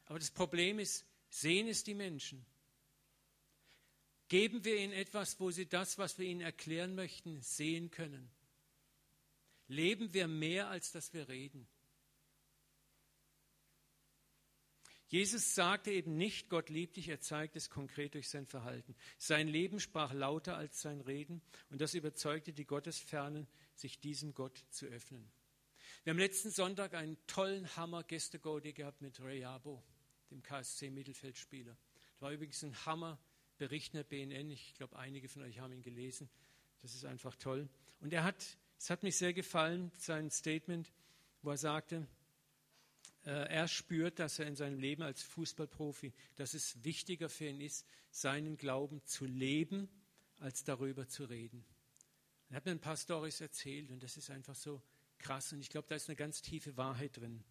[0.06, 2.46] Aber das Problem ist, sehen es die Menschen?
[4.30, 8.30] Geben wir ihnen etwas, wo sie das, was wir ihnen erklären möchten, sehen können?
[9.68, 11.68] Leben wir mehr, als dass wir reden?
[15.08, 18.96] Jesus sagte eben nicht, Gott liebt dich, er zeigt es konkret durch sein Verhalten.
[19.18, 24.66] Sein Leben sprach lauter als sein Reden und das überzeugte die Gottesfernen, sich diesem Gott
[24.70, 25.30] zu öffnen.
[26.04, 29.82] Wir haben letzten Sonntag einen tollen Hammer Gästegode gehabt mit Rayabo,
[30.30, 31.78] dem KSC Mittelfeldspieler.
[32.14, 33.20] Das war übrigens ein Hammer
[33.58, 34.52] Bericht der BNN.
[34.52, 36.30] Ich glaube, einige von euch haben ihn gelesen.
[36.82, 37.70] Das ist einfach toll.
[38.00, 40.92] Und er hat, es hat mich sehr gefallen, sein Statement,
[41.42, 42.08] wo er sagte,
[43.28, 47.86] er spürt, dass er in seinem Leben als Fußballprofi, dass es wichtiger für ihn ist,
[48.10, 49.90] seinen Glauben zu leben,
[50.40, 51.66] als darüber zu reden.
[52.50, 54.82] Er hat mir ein paar Stories erzählt und das ist einfach so
[55.18, 57.44] krass und ich glaube, da ist eine ganz tiefe Wahrheit drin.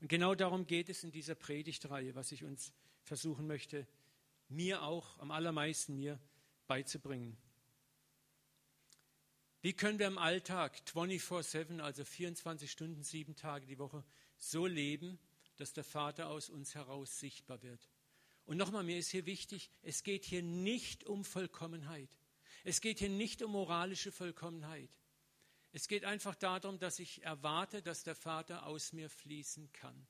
[0.00, 2.72] Und genau darum geht es in dieser Predigtreihe, was ich uns
[3.02, 3.88] versuchen möchte,
[4.48, 6.20] mir auch, am allermeisten mir
[6.68, 7.36] beizubringen.
[9.60, 14.04] Wie können wir im Alltag 24-7, also 24 Stunden, sieben Tage die Woche,
[14.38, 15.18] so leben,
[15.56, 17.90] dass der Vater aus uns heraus sichtbar wird?
[18.44, 22.16] Und nochmal, mir ist hier wichtig, es geht hier nicht um Vollkommenheit.
[22.64, 24.90] Es geht hier nicht um moralische Vollkommenheit.
[25.72, 30.06] Es geht einfach darum, dass ich erwarte, dass der Vater aus mir fließen kann.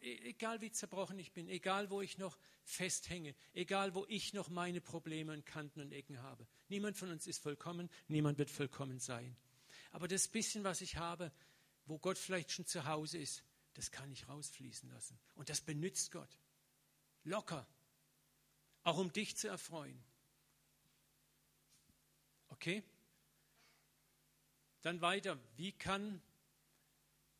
[0.00, 4.48] E, egal wie zerbrochen ich bin, egal wo ich noch festhänge, egal wo ich noch
[4.48, 6.46] meine Probleme und Kanten und Ecken habe.
[6.68, 9.36] Niemand von uns ist vollkommen, niemand wird vollkommen sein.
[9.92, 11.32] Aber das bisschen, was ich habe,
[11.90, 13.42] wo Gott vielleicht schon zu Hause ist,
[13.74, 15.18] das kann ich rausfließen lassen.
[15.34, 16.38] Und das benützt Gott.
[17.24, 17.66] Locker.
[18.84, 20.00] Auch um dich zu erfreuen.
[22.48, 22.84] Okay?
[24.82, 25.36] Dann weiter.
[25.56, 26.22] Wie kann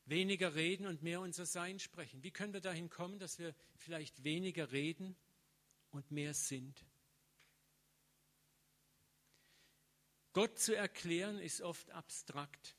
[0.04, 2.24] weniger reden und mehr unser Sein sprechen?
[2.24, 5.16] Wie können wir dahin kommen, dass wir vielleicht weniger reden
[5.92, 6.84] und mehr sind?
[10.32, 12.74] Gott zu erklären ist oft abstrakt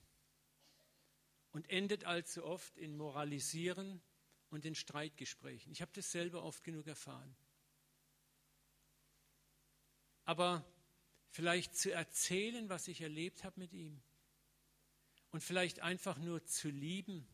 [1.51, 4.01] und endet allzu oft in Moralisieren
[4.49, 5.71] und in Streitgesprächen.
[5.71, 7.35] Ich habe das selber oft genug erfahren.
[10.25, 10.65] Aber
[11.29, 14.01] vielleicht zu erzählen, was ich erlebt habe mit ihm,
[15.31, 17.25] und vielleicht einfach nur zu lieben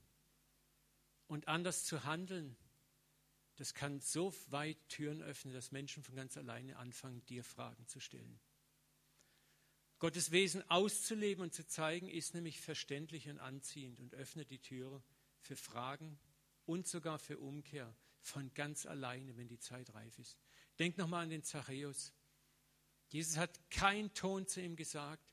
[1.28, 2.56] und anders zu handeln,
[3.56, 8.00] das kann so weit Türen öffnen, dass Menschen von ganz alleine anfangen, dir Fragen zu
[8.00, 8.40] stellen.
[10.00, 15.02] Gottes Wesen auszuleben und zu zeigen, ist nämlich verständlich und anziehend und öffnet die Türe
[15.42, 16.20] für Fragen
[16.66, 20.38] und sogar für Umkehr von ganz alleine, wenn die Zeit reif ist.
[20.78, 22.14] Denk nochmal an den Zachäus.
[23.10, 25.24] Jesus hat keinen Ton zu ihm gesagt,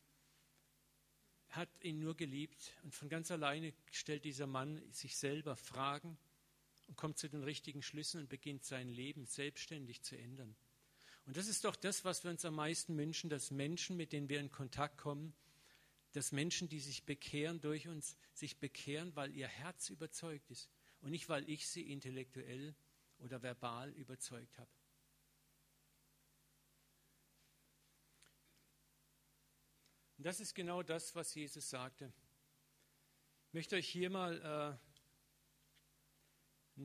[1.48, 6.16] hat ihn nur geliebt und von ganz alleine stellt dieser Mann sich selber Fragen
[6.88, 10.57] und kommt zu den richtigen Schlüssen und beginnt sein Leben selbstständig zu ändern.
[11.27, 14.29] Und das ist doch das, was wir uns am meisten wünschen, dass Menschen, mit denen
[14.29, 15.35] wir in Kontakt kommen,
[16.13, 20.69] dass Menschen, die sich bekehren durch uns, sich bekehren, weil ihr Herz überzeugt ist
[21.01, 22.75] und nicht, weil ich sie intellektuell
[23.19, 24.71] oder verbal überzeugt habe.
[30.19, 32.13] Und das ist genau das, was Jesus sagte.
[33.49, 34.79] Ich möchte euch hier mal
[36.77, 36.81] äh,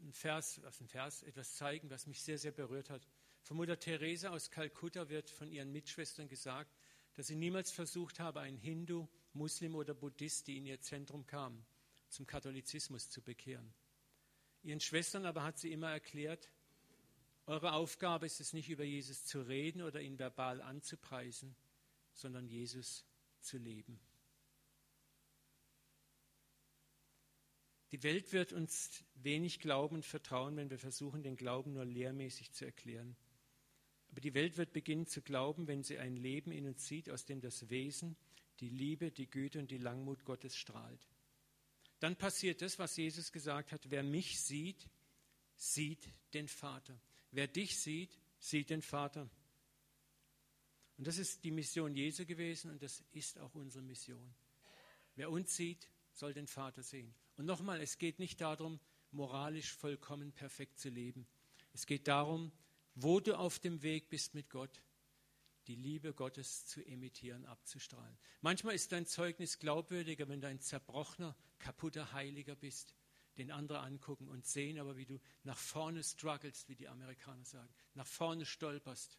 [0.00, 3.06] einen Vers, also einen Vers, etwas zeigen, was mich sehr, sehr berührt hat.
[3.42, 6.76] Von Mutter Teresa aus Kalkutta wird von ihren Mitschwestern gesagt,
[7.14, 11.64] dass sie niemals versucht habe, einen Hindu, Muslim oder Buddhist, die in ihr Zentrum kamen,
[12.08, 13.72] zum Katholizismus zu bekehren.
[14.62, 16.50] Ihren Schwestern aber hat sie immer erklärt,
[17.46, 21.56] eure Aufgabe ist es nicht, über Jesus zu reden oder ihn verbal anzupreisen,
[22.12, 23.06] sondern Jesus
[23.40, 23.98] zu leben.
[27.92, 32.52] Die Welt wird uns wenig glauben und vertrauen, wenn wir versuchen, den Glauben nur lehrmäßig
[32.52, 33.16] zu erklären.
[34.10, 37.24] Aber die Welt wird beginnen zu glauben, wenn sie ein Leben in uns sieht, aus
[37.24, 38.16] dem das Wesen,
[38.60, 41.08] die Liebe, die Güte und die Langmut Gottes strahlt.
[42.00, 44.88] Dann passiert das, was Jesus gesagt hat, wer mich sieht,
[45.56, 46.98] sieht den Vater.
[47.32, 49.28] Wer dich sieht, sieht den Vater.
[50.96, 54.34] Und das ist die Mission Jesu gewesen und das ist auch unsere Mission.
[55.16, 57.14] Wer uns sieht, soll den Vater sehen.
[57.38, 61.26] Und nochmal, es geht nicht darum, moralisch vollkommen perfekt zu leben.
[61.72, 62.52] Es geht darum,
[62.94, 64.82] wo du auf dem Weg bist mit Gott,
[65.68, 68.18] die Liebe Gottes zu imitieren, abzustrahlen.
[68.42, 72.94] Manchmal ist dein Zeugnis glaubwürdiger, wenn du ein zerbrochener, kaputter Heiliger bist
[73.38, 77.72] den anderen angucken und sehen aber, wie du nach vorne strugglest, wie die Amerikaner sagen,
[77.94, 79.16] nach vorne stolperst.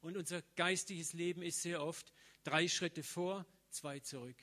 [0.00, 2.12] Und unser geistiges Leben ist sehr oft
[2.44, 4.36] drei Schritte vor, zwei zurück.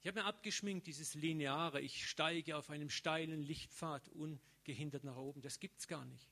[0.00, 5.42] Ich habe mir abgeschminkt, dieses Lineare, ich steige auf einem steilen Lichtpfad ungehindert nach oben.
[5.42, 6.30] Das gibt es gar nicht.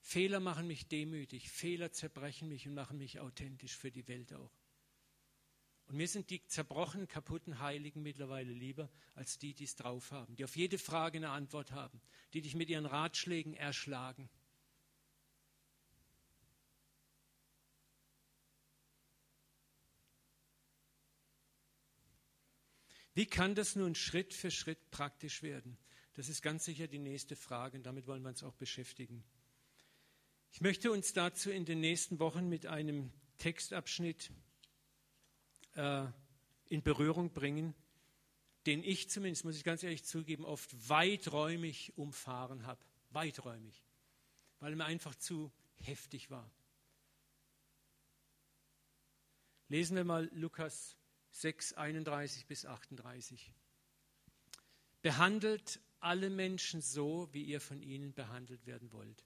[0.00, 4.52] Fehler machen mich demütig, Fehler zerbrechen mich und machen mich authentisch für die Welt auch.
[5.88, 10.36] Und mir sind die zerbrochenen, kaputten Heiligen mittlerweile lieber als die, die es drauf haben,
[10.36, 12.00] die auf jede Frage eine Antwort haben,
[12.32, 14.28] die dich mit ihren Ratschlägen erschlagen.
[23.16, 25.78] Wie kann das nun Schritt für Schritt praktisch werden?
[26.12, 29.24] Das ist ganz sicher die nächste Frage und damit wollen wir uns auch beschäftigen.
[30.52, 34.30] Ich möchte uns dazu in den nächsten Wochen mit einem Textabschnitt
[35.76, 36.04] äh,
[36.68, 37.74] in Berührung bringen,
[38.66, 42.84] den ich zumindest, muss ich ganz ehrlich zugeben, oft weiträumig umfahren habe.
[43.08, 43.82] Weiträumig.
[44.60, 46.50] Weil er mir einfach zu heftig war.
[49.68, 50.98] Lesen wir mal Lukas
[51.36, 53.52] 6, 31 bis 38.
[55.02, 59.22] Behandelt alle Menschen so, wie ihr von ihnen behandelt werden wollt.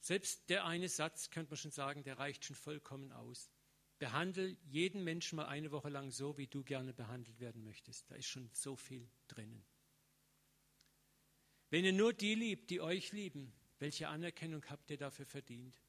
[0.00, 3.48] Selbst der eine Satz, könnte man schon sagen, der reicht schon vollkommen aus.
[4.00, 8.10] Behandle jeden Menschen mal eine Woche lang so, wie du gerne behandelt werden möchtest.
[8.10, 9.64] Da ist schon so viel drinnen.
[11.70, 15.80] Wenn ihr nur die liebt, die euch lieben, welche Anerkennung habt ihr dafür verdient?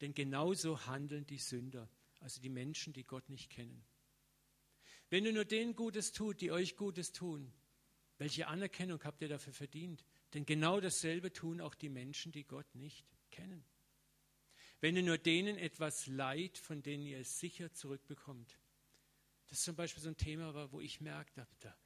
[0.00, 1.88] Denn genauso handeln die Sünder,
[2.20, 3.84] also die Menschen, die Gott nicht kennen.
[5.14, 7.52] Wenn ihr nur denen Gutes tut, die euch Gutes tun,
[8.18, 10.04] welche Anerkennung habt ihr dafür verdient?
[10.32, 13.64] Denn genau dasselbe tun auch die Menschen, die Gott nicht kennen.
[14.80, 18.58] Wenn ihr nur denen etwas leid, von denen ihr es sicher zurückbekommt.
[19.46, 21.76] Das ist zum Beispiel so ein Thema, wo ich merke, da,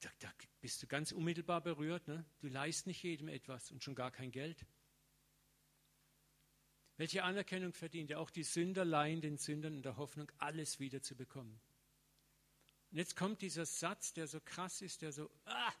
[0.00, 2.08] da, da, bist du ganz unmittelbar berührt.
[2.08, 2.24] Ne?
[2.38, 4.64] Du leist nicht jedem etwas und schon gar kein Geld.
[6.96, 8.18] Welche Anerkennung verdient ihr?
[8.18, 11.60] Auch die Sünder leihen den Sündern in der Hoffnung, alles wieder zu bekommen.
[12.90, 15.72] Und jetzt kommt dieser Satz, der so krass ist, der so, ah,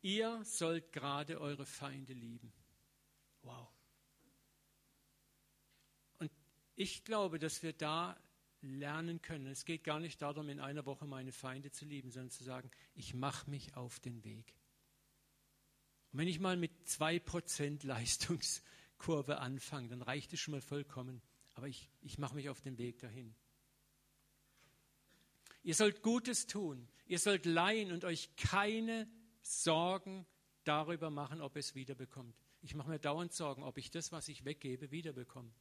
[0.00, 2.52] ihr sollt gerade eure Feinde lieben.
[3.42, 3.68] Wow.
[6.74, 8.16] Ich glaube, dass wir da
[8.62, 9.46] lernen können.
[9.46, 12.70] Es geht gar nicht darum, in einer Woche meine Feinde zu lieben, sondern zu sagen,
[12.94, 14.54] ich mache mich auf den Weg.
[16.12, 21.22] Und wenn ich mal mit 2% Leistungskurve anfange, dann reicht es schon mal vollkommen.
[21.54, 23.34] Aber ich, ich mache mich auf den Weg dahin.
[25.62, 26.88] Ihr sollt Gutes tun.
[27.06, 29.08] Ihr sollt leihen und euch keine
[29.42, 30.26] Sorgen
[30.64, 32.36] darüber machen, ob es wiederbekommt.
[32.62, 35.52] Ich mache mir dauernd Sorgen, ob ich das, was ich weggebe, wiederbekomme.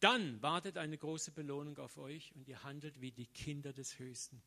[0.00, 4.42] Dann wartet eine große Belohnung auf euch und ihr handelt wie die Kinder des Höchsten.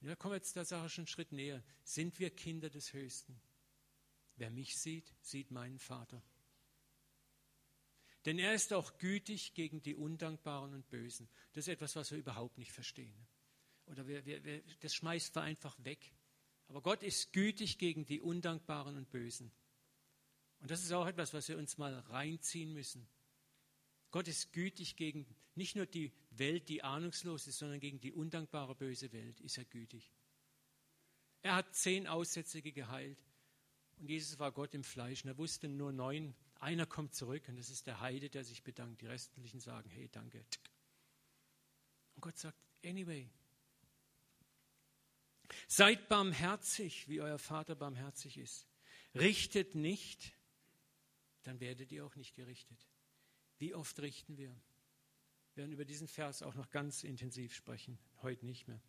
[0.00, 1.62] Und da kommen wir jetzt der Sache schon einen Schritt näher.
[1.82, 3.40] Sind wir Kinder des Höchsten?
[4.36, 6.22] Wer mich sieht, sieht meinen Vater.
[8.24, 11.28] Denn er ist auch gütig gegen die Undankbaren und Bösen.
[11.52, 13.26] Das ist etwas, was wir überhaupt nicht verstehen.
[13.86, 16.12] Oder wir, wir, wir, das schmeißt wir einfach weg.
[16.68, 19.50] Aber Gott ist gütig gegen die Undankbaren und Bösen.
[20.60, 23.08] Und das ist auch etwas, was wir uns mal reinziehen müssen.
[24.10, 28.74] Gott ist gütig gegen nicht nur die Welt, die ahnungslos ist, sondern gegen die undankbare
[28.74, 30.12] böse Welt ist er gütig.
[31.42, 33.18] Er hat zehn Aussätzige geheilt
[33.98, 36.34] und Jesus war Gott im Fleisch und er wusste nur neun.
[36.58, 39.00] Einer kommt zurück und das ist der Heide, der sich bedankt.
[39.02, 40.44] Die restlichen sagen, hey, danke.
[42.16, 43.30] Und Gott sagt, anyway,
[45.68, 48.66] seid barmherzig, wie euer Vater barmherzig ist.
[49.14, 50.34] Richtet nicht,
[51.44, 52.78] dann werdet ihr auch nicht gerichtet.
[53.58, 54.50] Wie oft richten wir?
[55.54, 58.80] Wir werden über diesen Vers auch noch ganz intensiv sprechen, heute nicht mehr.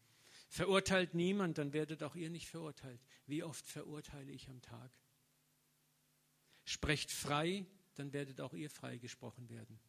[0.50, 3.00] Verurteilt niemand, dann werdet auch ihr nicht verurteilt.
[3.28, 4.92] Wie oft verurteile ich am Tag?
[6.70, 9.80] Sprecht frei, dann werdet auch ihr freigesprochen werden.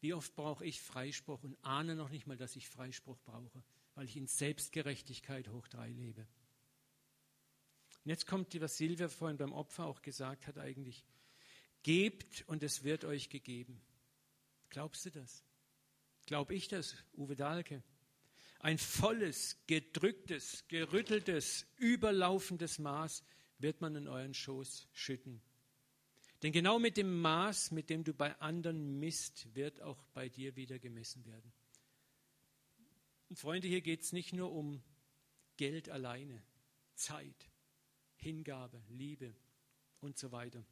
[0.00, 3.62] Wie oft brauche ich Freispruch und ahne noch nicht mal, dass ich Freispruch brauche,
[3.94, 6.22] weil ich in Selbstgerechtigkeit hoch drei lebe.
[8.02, 11.04] Und jetzt kommt die, was Silvia vorhin beim Opfer auch gesagt hat, eigentlich.
[11.82, 13.78] Gebt und es wird euch gegeben.
[14.70, 15.44] Glaubst du das?
[16.24, 17.82] Glaub ich das, Uwe Dahlke?
[18.60, 23.22] Ein volles, gedrücktes, gerütteltes, überlaufendes Maß
[23.58, 25.42] wird man in euren Schoß schütten.
[26.42, 30.54] Denn genau mit dem Maß, mit dem du bei anderen misst, wird auch bei dir
[30.56, 31.52] wieder gemessen werden.
[33.28, 34.82] Und Freunde, hier geht es nicht nur um
[35.56, 36.42] Geld alleine,
[36.94, 37.50] Zeit,
[38.16, 39.34] Hingabe, Liebe
[40.00, 40.64] und so weiter.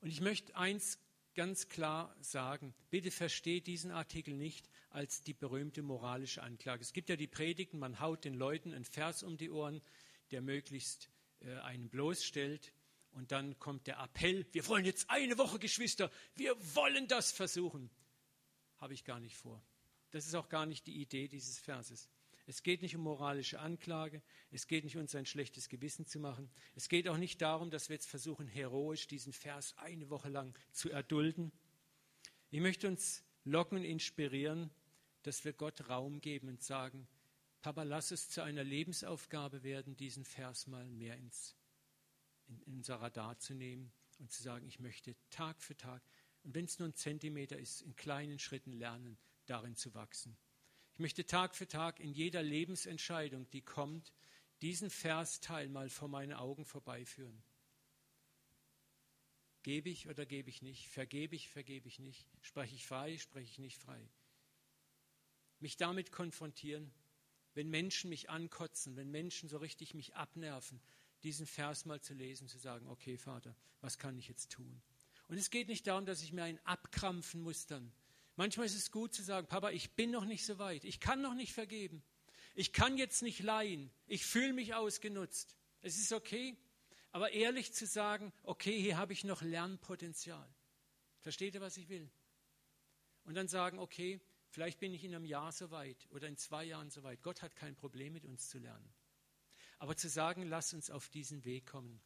[0.00, 0.98] Und ich möchte eins
[1.34, 6.82] ganz klar sagen, bitte versteht diesen Artikel nicht als die berühmte moralische Anklage.
[6.82, 9.80] Es gibt ja die Predigten, man haut den Leuten einen Vers um die Ohren,
[10.30, 11.10] der möglichst
[11.40, 12.72] äh, einen bloßstellt.
[13.12, 17.90] Und dann kommt der Appell, wir wollen jetzt eine Woche, Geschwister, wir wollen das versuchen.
[18.78, 19.62] Habe ich gar nicht vor.
[20.10, 22.08] das ist auch gar nicht die Idee dieses Verses.
[22.46, 26.50] Es geht nicht um moralische Anklage, es geht nicht uns ein schlechtes Gewissen zu machen,
[26.74, 30.58] es geht auch nicht darum, dass wir jetzt versuchen, heroisch diesen Vers eine Woche lang
[30.72, 31.52] zu erdulden.
[32.50, 34.70] Ich möchte uns locken und inspirieren,
[35.22, 37.06] dass wir Gott Raum geben und sagen,
[37.62, 41.54] Papa, lass es zu einer Lebensaufgabe werden, diesen Vers mal mehr ins,
[42.50, 46.02] in, unser Radar zu nehmen und zu sagen, ich möchte Tag für Tag,
[46.42, 50.36] und wenn es nur ein Zentimeter ist, in kleinen Schritten lernen, darin zu wachsen.
[50.94, 54.12] Ich möchte Tag für Tag in jeder Lebensentscheidung, die kommt,
[54.62, 57.42] diesen Versteil mal vor meine Augen vorbeiführen.
[59.62, 60.88] Gebe ich oder gebe ich nicht?
[60.88, 62.26] Vergebe ich, vergebe ich nicht?
[62.40, 64.08] Spreche ich frei, spreche ich nicht frei?
[65.58, 66.90] Mich damit konfrontieren,
[67.54, 70.80] wenn Menschen mich ankotzen, wenn Menschen so richtig mich abnerven,
[71.22, 74.80] diesen Vers mal zu lesen, zu sagen, okay Vater, was kann ich jetzt tun?
[75.28, 77.92] Und es geht nicht darum, dass ich mir einen abkrampfen muss dann.
[78.36, 81.20] Manchmal ist es gut zu sagen, Papa, ich bin noch nicht so weit, ich kann
[81.20, 82.02] noch nicht vergeben,
[82.54, 85.56] ich kann jetzt nicht leihen, ich fühle mich ausgenutzt.
[85.82, 86.56] Es ist okay,
[87.12, 90.48] aber ehrlich zu sagen, okay, hier habe ich noch Lernpotenzial.
[91.20, 92.10] Versteht ihr, was ich will?
[93.24, 96.64] Und dann sagen, okay, vielleicht bin ich in einem Jahr so weit oder in zwei
[96.64, 97.22] Jahren so weit.
[97.22, 98.92] Gott hat kein Problem mit uns zu lernen.
[99.80, 102.00] Aber zu sagen, lass uns auf diesen Weg kommen.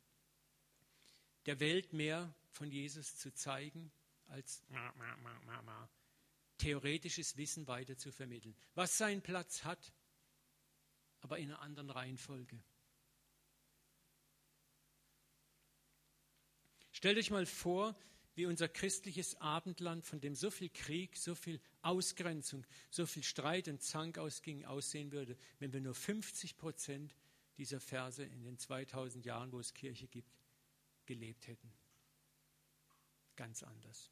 [1.45, 3.93] Der Welt mehr von Jesus zu zeigen,
[4.29, 4.63] als
[6.59, 8.57] theoretisches Wissen weiter zu vermitteln.
[8.75, 9.93] Was seinen Platz hat,
[11.21, 12.63] aber in einer anderen Reihenfolge.
[16.93, 17.97] Stellt euch mal vor,
[18.37, 23.67] wie unser christliches Abendland, von dem so viel Krieg, so viel Ausgrenzung, so viel Streit
[23.67, 27.17] und Zank ausging, aussehen würde, wenn wir nur 50 Prozent
[27.59, 30.31] dieser Verse in den 2000 Jahren, wo es Kirche gibt,
[31.07, 31.73] gelebt hätten.
[33.37, 34.11] Ganz anders.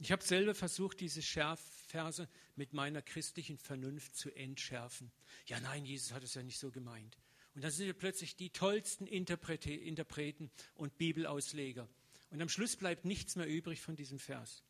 [0.00, 5.10] Ich habe selber versucht, diese Schärfverse mit meiner christlichen Vernunft zu entschärfen.
[5.46, 7.18] Ja, nein, Jesus hat es ja nicht so gemeint.
[7.54, 11.88] Und dann sind wir plötzlich die tollsten Interpreten und Bibelausleger.
[12.30, 14.62] Und am Schluss bleibt nichts mehr übrig von diesem Vers.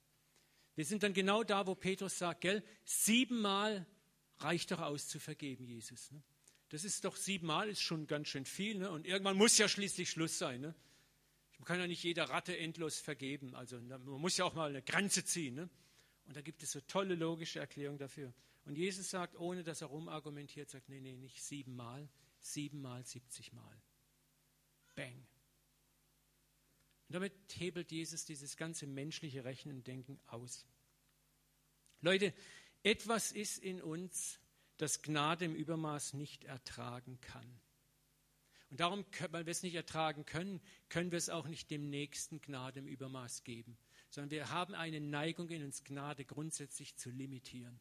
[0.76, 3.84] Wir sind dann genau da, wo Petrus sagt, gell, siebenmal
[4.40, 6.10] reicht doch aus zu vergeben, Jesus.
[6.10, 6.22] Ne?
[6.70, 8.78] Das ist doch siebenmal, ist schon ganz schön viel.
[8.78, 8.90] Ne?
[8.90, 10.60] Und irgendwann muss ja schließlich Schluss sein.
[10.60, 10.74] Ne?
[11.58, 13.54] Man kann ja nicht jeder Ratte endlos vergeben.
[13.54, 15.54] Also man muss ja auch mal eine Grenze ziehen.
[15.54, 15.68] Ne?
[16.26, 18.32] Und da gibt es so tolle logische Erklärungen dafür.
[18.64, 22.06] Und Jesus sagt, ohne dass er rumargumentiert, sagt, nee, nee, nicht siebenmal,
[22.38, 23.82] siebenmal, siebzigmal.
[24.94, 25.26] Bang.
[27.08, 30.66] Und damit hebelt Jesus dieses ganze menschliche Rechnen und Denken aus.
[32.02, 32.34] Leute,
[32.82, 34.40] etwas ist in uns,
[34.76, 37.60] das Gnade im Übermaß nicht ertragen kann.
[38.70, 42.40] Und darum, weil wir es nicht ertragen können, können wir es auch nicht dem Nächsten
[42.40, 43.78] Gnade im Übermaß geben,
[44.10, 47.80] sondern wir haben eine Neigung in uns, Gnade grundsätzlich zu limitieren.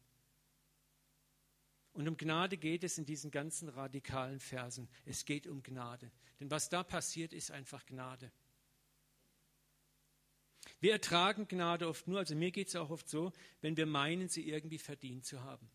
[1.92, 4.88] Und um Gnade geht es in diesen ganzen radikalen Versen.
[5.04, 6.10] Es geht um Gnade.
[6.38, 8.30] Denn was da passiert, ist einfach Gnade.
[10.80, 14.28] Wir ertragen Gnade oft nur, also mir geht es auch oft so, wenn wir meinen,
[14.28, 15.68] sie irgendwie verdient zu haben.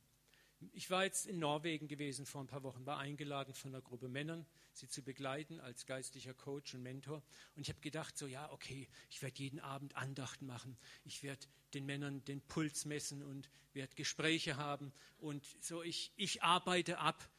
[0.71, 4.07] Ich war jetzt in Norwegen gewesen vor ein paar Wochen, war eingeladen von einer Gruppe
[4.07, 7.21] Männern, sie zu begleiten als geistlicher Coach und Mentor.
[7.55, 10.77] Und ich habe gedacht, so ja, okay, ich werde jeden Abend Andachten machen.
[11.03, 14.93] Ich werde den Männern den Puls messen und werde Gespräche haben.
[15.17, 17.29] Und so, ich, ich arbeite ab,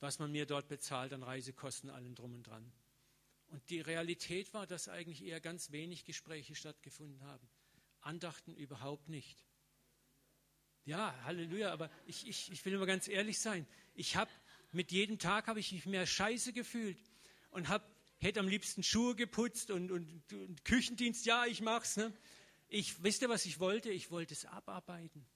[0.00, 2.72] was man mir dort bezahlt an Reisekosten, allem drum und dran.
[3.52, 7.46] Und die Realität war, dass eigentlich eher ganz wenig Gespräche stattgefunden haben.
[8.00, 9.44] Andachten überhaupt nicht.
[10.86, 13.66] Ja, Halleluja, aber ich, ich, ich will immer ganz ehrlich sein.
[13.94, 14.30] Ich habe
[14.72, 16.98] mit jedem Tag habe ich mich mehr scheiße gefühlt
[17.50, 17.86] und hab,
[18.16, 21.98] hätte am liebsten Schuhe geputzt und, und, und Küchendienst, ja, ich mach's.
[21.98, 22.10] Ne?
[22.68, 23.90] Ich, wisst ihr, was ich wollte?
[23.90, 25.26] Ich wollte es abarbeiten.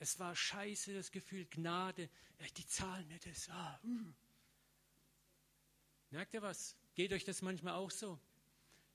[0.00, 2.10] Es war scheiße, das Gefühl, Gnade,
[2.56, 3.48] die zahlen mir das.
[3.48, 3.80] Ah.
[6.10, 6.76] Merkt ihr was?
[6.94, 8.18] Geht euch das manchmal auch so?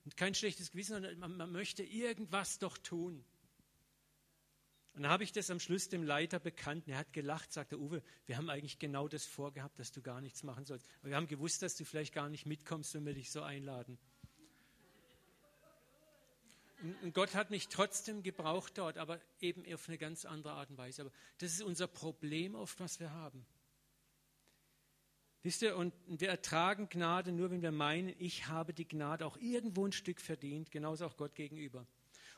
[0.04, 3.24] Und kein schlechtes Gewissen, sondern man, man möchte irgendwas doch tun.
[4.94, 6.86] Und dann habe ich das am Schluss dem Leiter bekannt.
[6.86, 10.20] Und er hat gelacht, sagte Uwe, wir haben eigentlich genau das vorgehabt, dass du gar
[10.20, 10.88] nichts machen sollst.
[11.00, 13.98] Aber wir haben gewusst, dass du vielleicht gar nicht mitkommst, wenn wir dich so einladen.
[17.02, 20.78] Und Gott hat mich trotzdem gebraucht dort, aber eben auf eine ganz andere Art und
[20.78, 21.02] Weise.
[21.02, 23.44] Aber das ist unser Problem oft, was wir haben.
[25.48, 29.38] Wisst ihr, und wir ertragen Gnade nur, wenn wir meinen, ich habe die Gnade auch
[29.38, 31.86] irgendwo ein Stück verdient, genauso auch Gott gegenüber.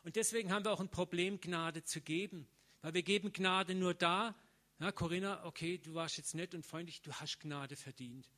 [0.05, 2.47] Und deswegen haben wir auch ein Problem, Gnade zu geben.
[2.83, 4.37] Weil wir geben Gnade nur da,
[4.79, 8.31] ja, Corinna, okay, du warst jetzt nett und freundlich, du hast Gnade verdient.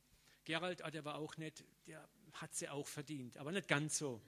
[0.43, 4.23] Gerald, ah, der war auch nett, der hat sie auch verdient, aber nicht ganz so.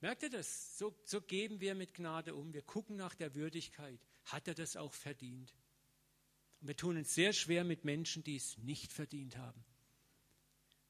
[0.00, 0.78] Merkt ihr das?
[0.78, 2.54] So, so geben wir mit Gnade um.
[2.54, 3.98] Wir gucken nach der Würdigkeit.
[4.26, 5.52] Hat er das auch verdient?
[6.62, 9.64] Und wir tun uns sehr schwer mit Menschen, die es nicht verdient haben.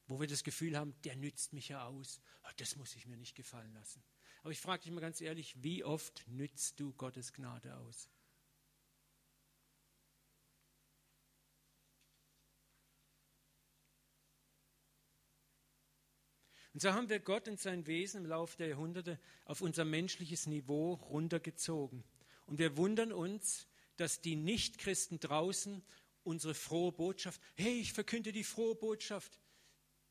[0.05, 2.21] Wo wir das Gefühl haben, der nützt mich ja aus.
[2.43, 4.03] Oh, das muss ich mir nicht gefallen lassen.
[4.43, 8.07] Aber ich frage dich mal ganz ehrlich, wie oft nützt du Gottes Gnade aus?
[16.75, 20.45] Und so haben wir Gott und sein Wesen im Laufe der Jahrhunderte auf unser menschliches
[20.45, 22.03] Niveau runtergezogen.
[22.45, 23.67] Und wir wundern uns,
[23.97, 25.83] dass die Nichtchristen draußen
[26.23, 29.39] unsere frohe Botschaft, hey, ich verkünde die frohe Botschaft,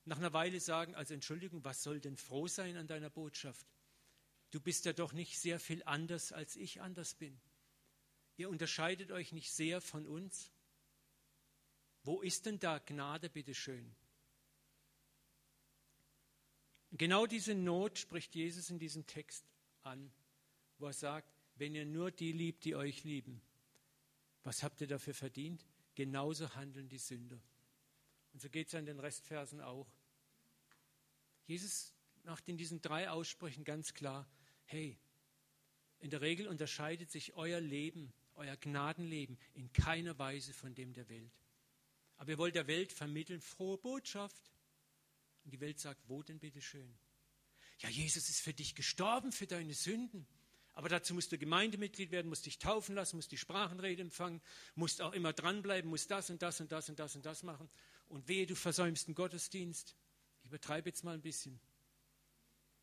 [0.04, 3.66] nach einer Weile sagen, also Entschuldigung, was soll denn froh sein an deiner Botschaft?
[4.50, 7.40] Du bist ja doch nicht sehr viel anders, als ich anders bin.
[8.36, 10.52] Ihr unterscheidet euch nicht sehr von uns.
[12.02, 13.94] Wo ist denn da Gnade, bitteschön?
[16.90, 19.46] Genau diese Not spricht Jesus in diesem Text
[19.82, 20.12] an,
[20.78, 23.40] wo er sagt, wenn ihr nur die liebt, die euch lieben,
[24.43, 25.64] was habt ihr dafür verdient?
[25.95, 27.40] Genauso handeln die Sünder.
[28.32, 29.90] Und so geht es ja in den Restversen auch.
[31.47, 31.93] Jesus
[32.24, 34.28] macht in diesen drei Aussprüchen ganz klar,
[34.64, 34.99] hey,
[35.99, 41.09] in der Regel unterscheidet sich euer Leben, euer Gnadenleben in keiner Weise von dem der
[41.09, 41.32] Welt.
[42.16, 44.51] Aber ihr wollt der Welt vermitteln frohe Botschaft.
[45.45, 46.97] Und die Welt sagt, wo denn bitte schön?
[47.78, 50.26] Ja, Jesus ist für dich gestorben, für deine Sünden.
[50.74, 54.40] Aber dazu musst du Gemeindemitglied werden, musst dich taufen lassen, musst die Sprachenrede empfangen,
[54.74, 57.68] musst auch immer dranbleiben, musst das und das und das und das und das machen.
[58.08, 59.94] Und wehe, du versäumst einen Gottesdienst.
[60.42, 61.60] Ich übertreibe jetzt mal ein bisschen.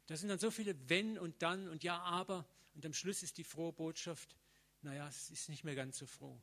[0.06, 2.48] Da sind dann so viele Wenn und Dann und Ja, aber.
[2.76, 4.36] Und am Schluss ist die frohe Botschaft,
[4.82, 6.40] naja, es ist nicht mehr ganz so froh.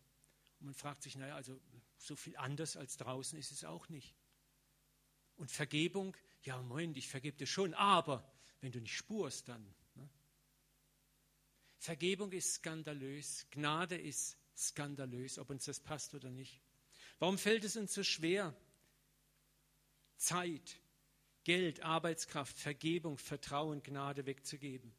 [0.61, 1.61] Und man fragt sich, naja, also
[1.99, 4.15] so viel anders als draußen ist es auch nicht.
[5.37, 8.31] Und Vergebung, ja, Moment, ich vergebe dir schon, aber
[8.61, 9.75] wenn du nicht spurst, dann.
[11.79, 16.61] Vergebung ist skandalös, Gnade ist skandalös, ob uns das passt oder nicht.
[17.19, 18.55] Warum fällt es uns so schwer,
[20.17, 20.81] Zeit,
[21.45, 24.95] Geld, Arbeitskraft, Vergebung, Vertrauen, Gnade wegzugeben?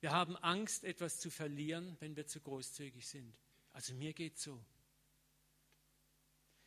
[0.00, 3.34] Wir haben Angst, etwas zu verlieren, wenn wir zu großzügig sind.
[3.72, 4.62] Also mir geht so.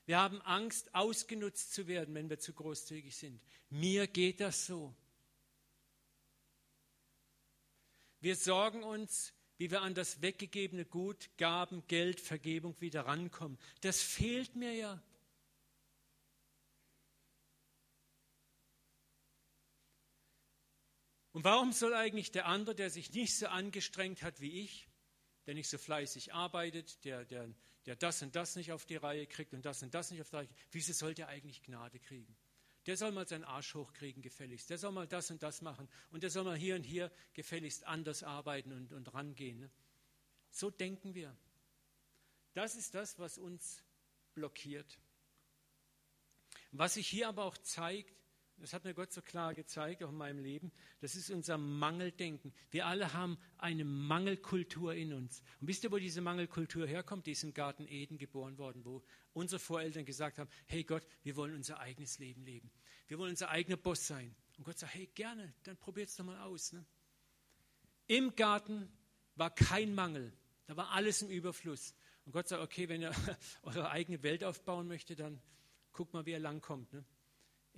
[0.08, 3.42] Wir haben Angst, ausgenutzt zu werden, wenn wir zu großzügig sind.
[3.70, 4.96] Mir geht das so.
[8.20, 13.58] Wir sorgen uns, wie wir an das weggegebene Gut, Gaben, Geld, Vergebung wieder rankommen.
[13.82, 15.04] Das fehlt mir ja.
[21.34, 24.88] Und warum soll eigentlich der andere, der sich nicht so angestrengt hat wie ich,
[25.46, 27.54] der nicht so fleißig arbeitet, der, der
[27.88, 30.30] der das und das nicht auf die Reihe kriegt und das und das nicht auf
[30.30, 32.38] die Reihe kriegt, wieso soll der eigentlich Gnade kriegen?
[32.88, 34.70] Der soll mal seinen Arsch hochkriegen, gefälligst.
[34.70, 35.90] Der soll mal das und das machen.
[36.10, 39.60] Und der soll mal hier und hier gefälligst anders arbeiten und, und rangehen.
[39.60, 39.70] Ne?
[40.50, 41.36] So denken wir.
[42.54, 43.84] Das ist das, was uns
[44.34, 44.98] blockiert.
[46.72, 48.17] Was sich hier aber auch zeigt,
[48.60, 50.72] das hat mir Gott so klar gezeigt, auch in meinem Leben.
[51.00, 52.54] Das ist unser Mangeldenken.
[52.72, 55.44] Wir alle haben eine Mangelkultur in uns.
[55.62, 57.28] Und wisst ihr, wo diese Mangelkultur herkommt?
[57.28, 59.04] Die ist im Garten Eden geboren worden, wo
[59.34, 62.72] unsere Voreltern gesagt haben, hey Gott, wir wollen unser eigenes Leben leben.
[63.08, 64.36] Wir wollen unser eigener Boss sein.
[64.58, 66.74] Und Gott sagt, hey, gerne, dann probiert es doch mal aus.
[66.74, 66.84] Ne?
[68.08, 68.92] Im Garten
[69.36, 70.34] war kein Mangel.
[70.66, 71.94] Da war alles im Überfluss.
[72.26, 73.14] Und Gott sagt, okay, wenn ihr
[73.62, 75.40] eure eigene Welt aufbauen möchtet, dann
[75.94, 76.92] guckt mal, wie ihr langkommt.
[76.92, 77.06] Ne?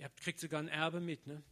[0.00, 1.42] Ihr kriegt sogar ein Erbe mit, ne?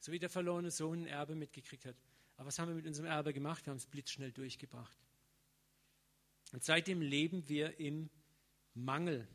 [0.00, 1.94] so wie der verlorene Sohn ein Erbe mitgekriegt hat.
[2.38, 3.66] Aber was haben wir mit unserem Erbe gemacht?
[3.66, 4.96] Wir haben es blitzschnell durchgebracht.
[6.52, 8.08] Und seitdem leben wir im
[8.72, 9.28] Mangel.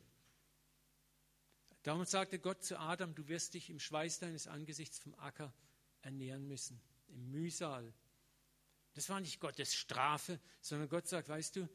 [1.83, 5.53] Darum sagte Gott zu Adam, du wirst dich im Schweiß deines Angesichts vom Acker
[6.01, 7.93] ernähren müssen, im Mühsal.
[8.95, 11.69] Das war nicht Gottes Strafe, sondern Gott sagt, weißt du,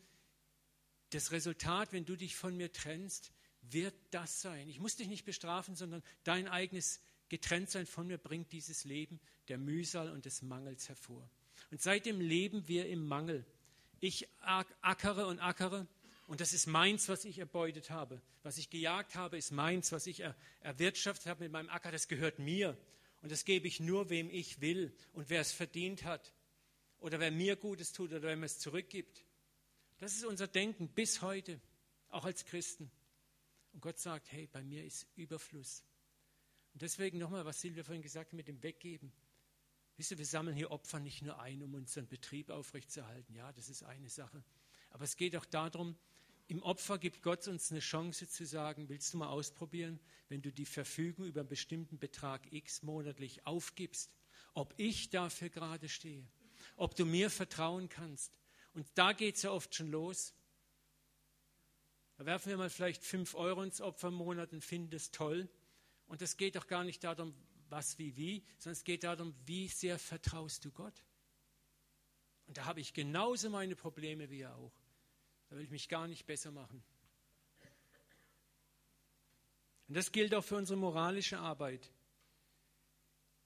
[1.11, 3.33] das Resultat, wenn du dich von mir trennst,
[3.73, 4.69] wird das sein.
[4.69, 9.59] Ich muss dich nicht bestrafen, sondern dein eigenes Getrenntsein von mir bringt dieses Leben der
[9.59, 11.29] Mühsal und des Mangels hervor.
[11.71, 13.45] Und seitdem leben wir im Mangel.
[14.01, 15.87] Ich ackere und ackere
[16.29, 18.21] und das ist meins, was ich erbeutet habe.
[18.43, 19.93] Was ich gejagt habe, ist meins.
[19.93, 20.23] Was ich
[20.61, 22.77] erwirtschaftet habe mit meinem Acker, das gehört mir.
[23.23, 26.35] Und das gebe ich nur, wem ich will und wer es verdient hat.
[27.01, 29.25] Oder wer mir Gutes tut oder wer mir es zurückgibt.
[30.01, 31.61] Das ist unser Denken bis heute,
[32.11, 32.91] auch als Christen.
[33.79, 35.85] Und Gott sagt, hey, bei mir ist Überfluss.
[36.73, 39.13] Und deswegen nochmal, was Silvia vorhin gesagt hat mit dem Weggeben.
[39.97, 43.35] Wisst ihr, wir sammeln hier Opfer nicht nur ein, um unseren Betrieb aufrechtzuerhalten.
[43.35, 44.43] Ja, das ist eine Sache.
[44.91, 45.97] Aber es geht auch darum,
[46.49, 50.51] im Opfer gibt Gott uns eine Chance zu sagen, willst du mal ausprobieren, wenn du
[50.51, 54.11] die Verfügung über einen bestimmten Betrag X monatlich aufgibst
[54.55, 56.27] ob ich dafür gerade stehe,
[56.77, 58.41] ob du mir vertrauen kannst.
[58.75, 60.35] Und da geht es ja oft schon los.
[62.19, 65.49] Da werfen wir mal vielleicht fünf Euro ins Opfer im Monat und finden das toll.
[66.09, 67.33] Und es geht doch gar nicht darum,
[67.69, 71.05] was wie wie, sondern es geht darum, wie sehr vertraust du Gott.
[72.49, 74.73] Und da habe ich genauso meine Probleme wie er auch.
[75.49, 76.83] Da will ich mich gar nicht besser machen.
[79.87, 81.93] Und das gilt auch für unsere moralische Arbeit.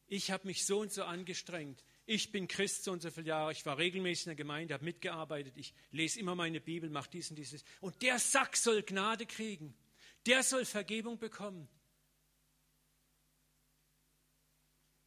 [0.07, 1.85] Ich habe mich so und so angestrengt.
[2.05, 3.53] Ich bin Christ so und so viele Jahre.
[3.53, 5.57] Ich war regelmäßig in der Gemeinde, habe mitgearbeitet.
[5.57, 7.65] Ich lese immer meine Bibel, mache dies und dieses.
[7.81, 9.75] Und der Sack soll Gnade kriegen.
[10.27, 11.69] Der soll Vergebung bekommen.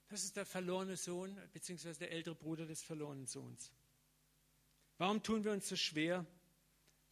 [0.08, 3.74] Das ist der verlorene Sohn, beziehungsweise der ältere Bruder des verlorenen Sohns.
[4.98, 6.26] Warum tun wir uns so schwer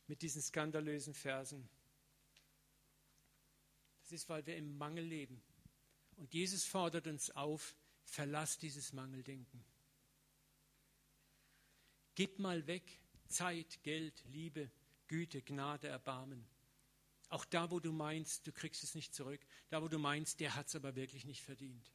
[0.07, 1.67] mit diesen skandalösen Versen?
[4.01, 5.41] Das ist, weil wir im Mangel leben.
[6.15, 7.75] Und Jesus fordert uns auf,
[8.05, 9.65] verlass dieses Mangeldenken.
[12.15, 12.83] Gib mal weg
[13.27, 14.69] Zeit, Geld, Liebe,
[15.07, 16.45] Güte, Gnade, Erbarmen.
[17.29, 19.41] Auch da, wo du meinst, du kriegst es nicht zurück.
[19.69, 21.91] Da, wo du meinst, der hat es aber wirklich nicht verdient.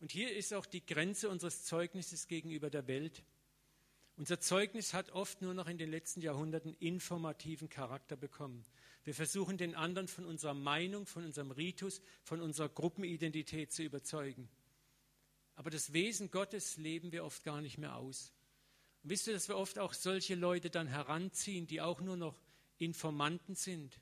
[0.00, 3.22] Und hier ist auch die Grenze unseres Zeugnisses gegenüber der Welt.
[4.16, 8.64] Unser Zeugnis hat oft nur noch in den letzten Jahrhunderten informativen Charakter bekommen.
[9.04, 14.48] Wir versuchen den anderen von unserer Meinung, von unserem Ritus, von unserer Gruppenidentität zu überzeugen.
[15.54, 18.32] Aber das Wesen Gottes leben wir oft gar nicht mehr aus.
[19.02, 22.40] Und wisst ihr, dass wir oft auch solche Leute dann heranziehen, die auch nur noch
[22.78, 24.00] Informanten sind,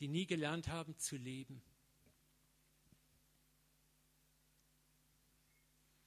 [0.00, 1.62] die nie gelernt haben zu leben.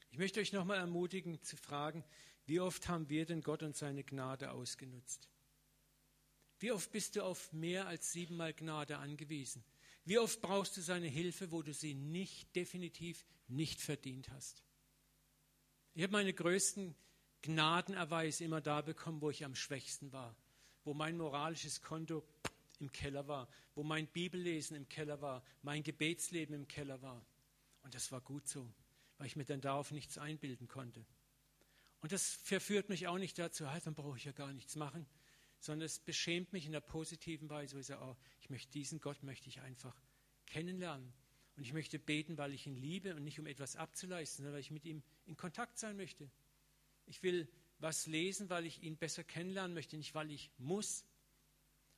[0.10, 2.04] Ich möchte euch nochmal ermutigen zu fragen,
[2.46, 5.30] wie oft haben wir denn Gott und seine Gnade ausgenutzt?
[6.60, 9.64] Wie oft bist du auf mehr als siebenmal Gnade angewiesen?
[10.08, 14.64] Wie oft brauchst du seine Hilfe, wo du sie nicht, definitiv nicht verdient hast?
[15.94, 16.96] Ich habe meine größten
[17.44, 20.36] Gnadenerweise immer da bekommen, wo ich am schwächsten war,
[20.84, 22.26] wo mein moralisches Konto
[22.80, 27.24] im Keller war, wo mein Bibellesen im Keller war, mein Gebetsleben im Keller war.
[27.84, 28.74] Und das war gut so
[29.18, 31.06] weil ich mir dann darauf nichts einbilden konnte.
[32.02, 35.08] Und das verführt mich auch nicht dazu, halt, dann brauche ich ja gar nichts machen,
[35.60, 39.00] sondern es beschämt mich in der positiven Weise, wo ich sage, oh, ich möchte diesen
[39.00, 39.96] Gott möchte ich einfach
[40.46, 41.14] kennenlernen.
[41.56, 44.62] Und ich möchte beten, weil ich ihn liebe und nicht um etwas abzuleisten, sondern weil
[44.62, 46.30] ich mit ihm in Kontakt sein möchte.
[47.08, 47.48] Ich will
[47.80, 51.04] was lesen, weil ich ihn besser kennenlernen möchte, nicht weil ich muss.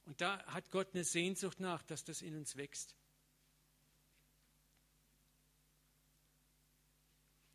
[0.05, 2.95] Und da hat Gott eine Sehnsucht nach, dass das in uns wächst.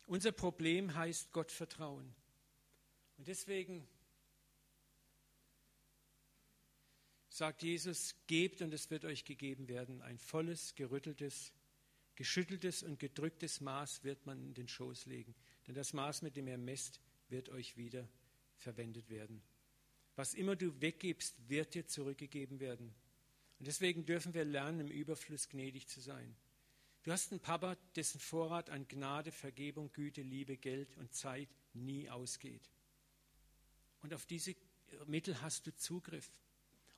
[0.07, 2.13] Unser Problem heißt Gottvertrauen.
[3.17, 3.87] Und deswegen
[7.35, 10.01] sagt Jesus, gebt und es wird euch gegeben werden.
[10.01, 11.51] Ein volles, gerütteltes,
[12.15, 15.35] geschütteltes und gedrücktes Maß wird man in den Schoß legen.
[15.67, 18.07] Denn das Maß, mit dem ihr messt, wird euch wieder
[18.55, 19.41] verwendet werden.
[20.15, 22.95] Was immer du weggibst, wird dir zurückgegeben werden.
[23.59, 26.37] Und deswegen dürfen wir lernen, im Überfluss gnädig zu sein.
[27.03, 32.09] Du hast einen Papa, dessen Vorrat an Gnade, Vergebung, Güte, Liebe, Geld und Zeit nie
[32.09, 32.71] ausgeht.
[34.01, 34.55] Und auf diese
[35.05, 36.31] Mittel hast du Zugriff.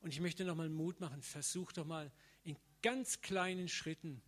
[0.02, 2.12] Und ich möchte nochmal Mut machen, versuch doch mal
[2.44, 4.22] in ganz kleinen Schritten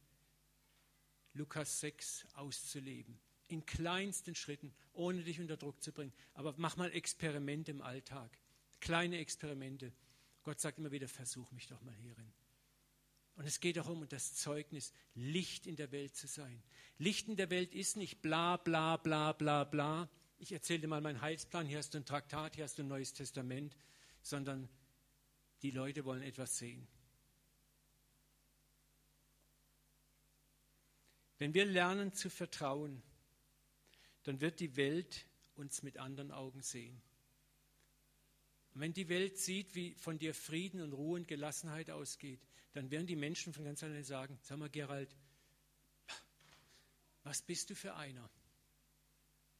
[1.34, 3.20] Lukas 6 auszuleben.
[3.48, 6.14] In kleinsten Schritten, ohne dich unter Druck zu bringen.
[6.34, 8.38] Aber mach mal Experimente im Alltag.
[8.80, 9.92] Kleine Experimente.
[10.44, 12.32] Gott sagt immer wieder, versuch mich doch mal hierin.
[13.36, 16.62] Und es geht darum, das Zeugnis, Licht in der Welt zu sein.
[16.98, 20.10] Licht in der Welt ist nicht bla bla bla bla bla.
[20.38, 22.88] Ich erzähle dir mal meinen Heilsplan, hier hast du ein Traktat, hier hast du ein
[22.88, 23.78] neues Testament,
[24.22, 24.68] sondern
[25.62, 26.88] die Leute wollen etwas sehen.
[31.38, 33.02] Wenn wir lernen zu vertrauen,
[34.24, 37.02] dann wird die Welt uns mit anderen Augen sehen.
[38.74, 42.92] Und wenn die Welt sieht, wie von dir Frieden und Ruhe und Gelassenheit ausgeht, dann
[42.92, 45.16] werden die Menschen von ganz alleine sagen, sag mal Gerald,
[47.24, 48.30] was bist du für einer?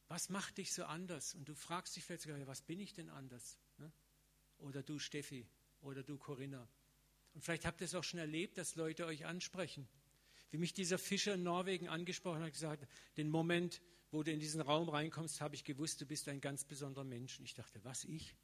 [0.08, 1.34] Was macht dich so anders?
[1.34, 3.58] Und du fragst dich vielleicht sogar, was bin ich denn anders?
[3.78, 3.92] Ne?
[4.58, 5.46] Oder du Steffi
[5.82, 6.68] oder du Corinna.
[7.34, 9.88] Und vielleicht habt ihr es auch schon erlebt, dass Leute euch ansprechen.
[10.50, 14.60] Wie mich dieser Fischer in Norwegen angesprochen hat, gesagt, den Moment, wo du in diesen
[14.60, 17.38] Raum reinkommst, habe ich gewusst, du bist ein ganz besonderer Mensch.
[17.38, 18.34] Und ich dachte, was ich?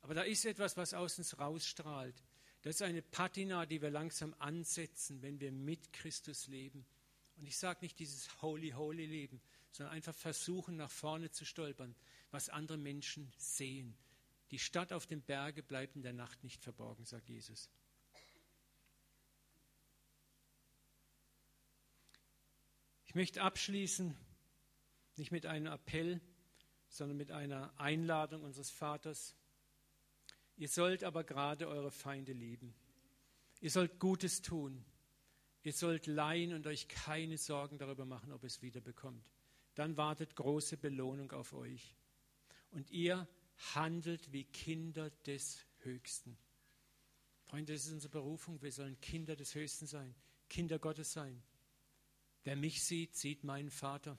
[0.00, 2.16] Aber da ist etwas, was aus uns rausstrahlt.
[2.62, 6.86] Das ist eine Patina, die wir langsam ansetzen, wenn wir mit Christus leben.
[7.36, 11.94] Und ich sage nicht dieses Holy, Holy Leben, sondern einfach versuchen, nach vorne zu stolpern,
[12.30, 13.96] was andere Menschen sehen.
[14.54, 17.68] Die Stadt auf dem Berge bleibt in der Nacht nicht verborgen, sagt Jesus.
[23.02, 24.16] Ich möchte abschließen,
[25.16, 26.20] nicht mit einem Appell,
[26.86, 29.34] sondern mit einer Einladung unseres Vaters.
[30.54, 32.76] Ihr sollt aber gerade eure Feinde lieben.
[33.60, 34.84] Ihr sollt Gutes tun.
[35.64, 39.28] Ihr sollt leihen und euch keine Sorgen darüber machen, ob es wiederbekommt.
[39.74, 41.96] Dann wartet große Belohnung auf euch.
[42.70, 43.26] Und ihr
[43.74, 46.36] handelt wie Kinder des Höchsten.
[47.44, 48.60] Freunde, das ist unsere Berufung.
[48.62, 50.14] Wir sollen Kinder des Höchsten sein,
[50.48, 51.42] Kinder Gottes sein.
[52.42, 54.18] Wer mich sieht, sieht meinen Vater.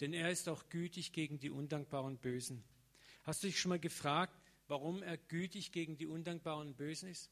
[0.00, 2.64] Denn er ist auch gütig gegen die undankbaren Bösen.
[3.22, 4.34] Hast du dich schon mal gefragt,
[4.66, 7.30] warum er gütig gegen die undankbaren Bösen ist?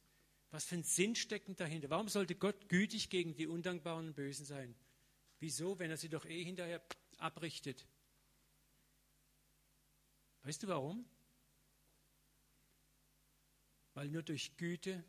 [0.51, 1.91] Was für ein Sinn steckt dahinter?
[1.91, 4.75] Warum sollte Gott gütig gegen die undankbaren Bösen sein?
[5.41, 6.83] Wieso, wenn er sie doch eh hinterher
[7.19, 7.87] abrichtet?
[10.43, 11.05] Weißt du warum?
[13.95, 15.05] Weil nur durch Güte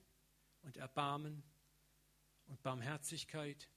[0.61, 1.43] und Erbarmen
[2.47, 3.69] und Barmherzigkeit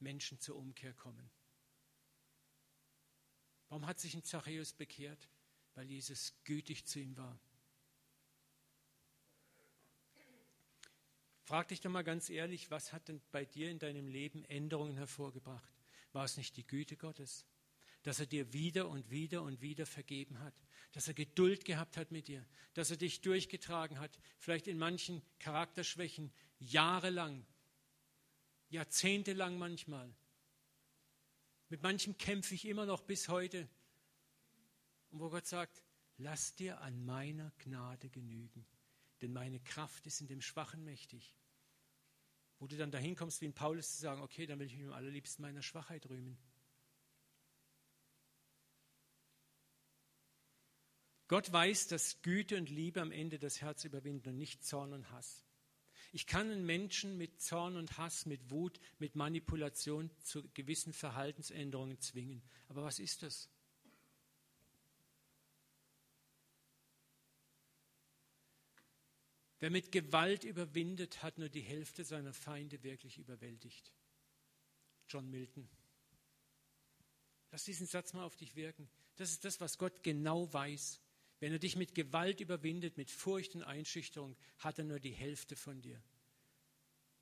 [0.00, 1.30] Menschen zur Umkehr kommen.
[3.68, 5.28] Warum hat sich ein Zachäus bekehrt?
[5.74, 7.40] Weil Jesus gütig zu ihm war.
[11.44, 14.96] Frag dich doch mal ganz ehrlich, was hat denn bei dir in deinem Leben Änderungen
[14.96, 15.68] hervorgebracht?
[16.12, 17.44] War es nicht die Güte Gottes?
[18.04, 20.54] Dass er dir wieder und wieder und wieder vergeben hat,
[20.92, 25.22] dass er Geduld gehabt hat mit dir, dass er dich durchgetragen hat, vielleicht in manchen
[25.40, 27.44] Charakterschwächen jahrelang,
[28.68, 30.14] jahrzehntelang manchmal.
[31.68, 33.68] Mit manchem kämpfe ich immer noch bis heute.
[35.10, 35.82] Und wo Gott sagt,
[36.18, 38.66] lass dir an meiner Gnade genügen,
[39.22, 41.34] denn meine Kraft ist in dem Schwachen mächtig.
[42.58, 44.86] Wo du dann dahin kommst, wie in Paulus zu sagen, okay, dann will ich mich
[44.86, 46.38] am allerliebsten meiner Schwachheit rühmen.
[51.28, 55.10] Gott weiß, dass Güte und Liebe am Ende das Herz überwinden und nicht Zorn und
[55.10, 55.44] Hass.
[56.12, 61.98] Ich kann einen Menschen mit Zorn und Hass, mit Wut, mit Manipulation zu gewissen Verhaltensänderungen
[62.00, 62.42] zwingen.
[62.68, 63.48] Aber was ist das?
[69.58, 73.92] Wer mit Gewalt überwindet, hat nur die Hälfte seiner Feinde wirklich überwältigt.
[75.08, 75.68] John Milton.
[77.50, 78.90] Lass diesen Satz mal auf dich wirken.
[79.16, 81.00] Das ist das, was Gott genau weiß.
[81.44, 85.56] Wenn er dich mit Gewalt überwindet, mit Furcht und Einschüchterung, hat er nur die Hälfte
[85.56, 86.02] von dir.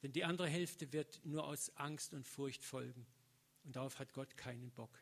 [0.01, 3.05] Denn die andere Hälfte wird nur aus Angst und Furcht folgen.
[3.65, 4.97] Und darauf hat Gott keinen Bock.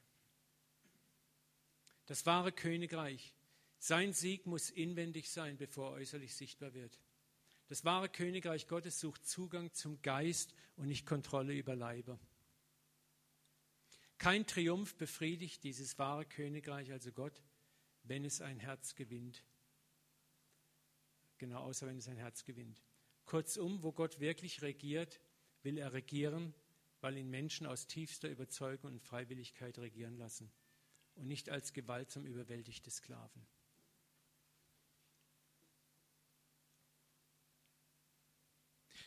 [2.06, 3.34] Das wahre Königreich,
[3.78, 6.98] sein Sieg muss inwendig sein, bevor er äußerlich sichtbar wird.
[7.68, 12.18] Das wahre Königreich Gottes sucht Zugang zum Geist und nicht Kontrolle über Leiber.
[14.16, 17.42] Kein Triumph befriedigt dieses wahre Königreich, also Gott,
[18.10, 19.44] wenn es ein Herz gewinnt.
[21.38, 22.82] Genau, außer wenn es ein Herz gewinnt.
[23.24, 25.20] Kurzum, wo Gott wirklich regiert,
[25.62, 26.52] will er regieren,
[27.00, 30.50] weil ihn Menschen aus tiefster Überzeugung und Freiwilligkeit regieren lassen
[31.14, 33.46] und nicht als gewaltsam überwältigte Sklaven.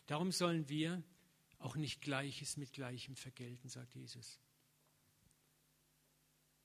[0.05, 1.03] Darum sollen wir
[1.57, 4.39] auch nicht Gleiches mit Gleichem vergelten, sagt Jesus.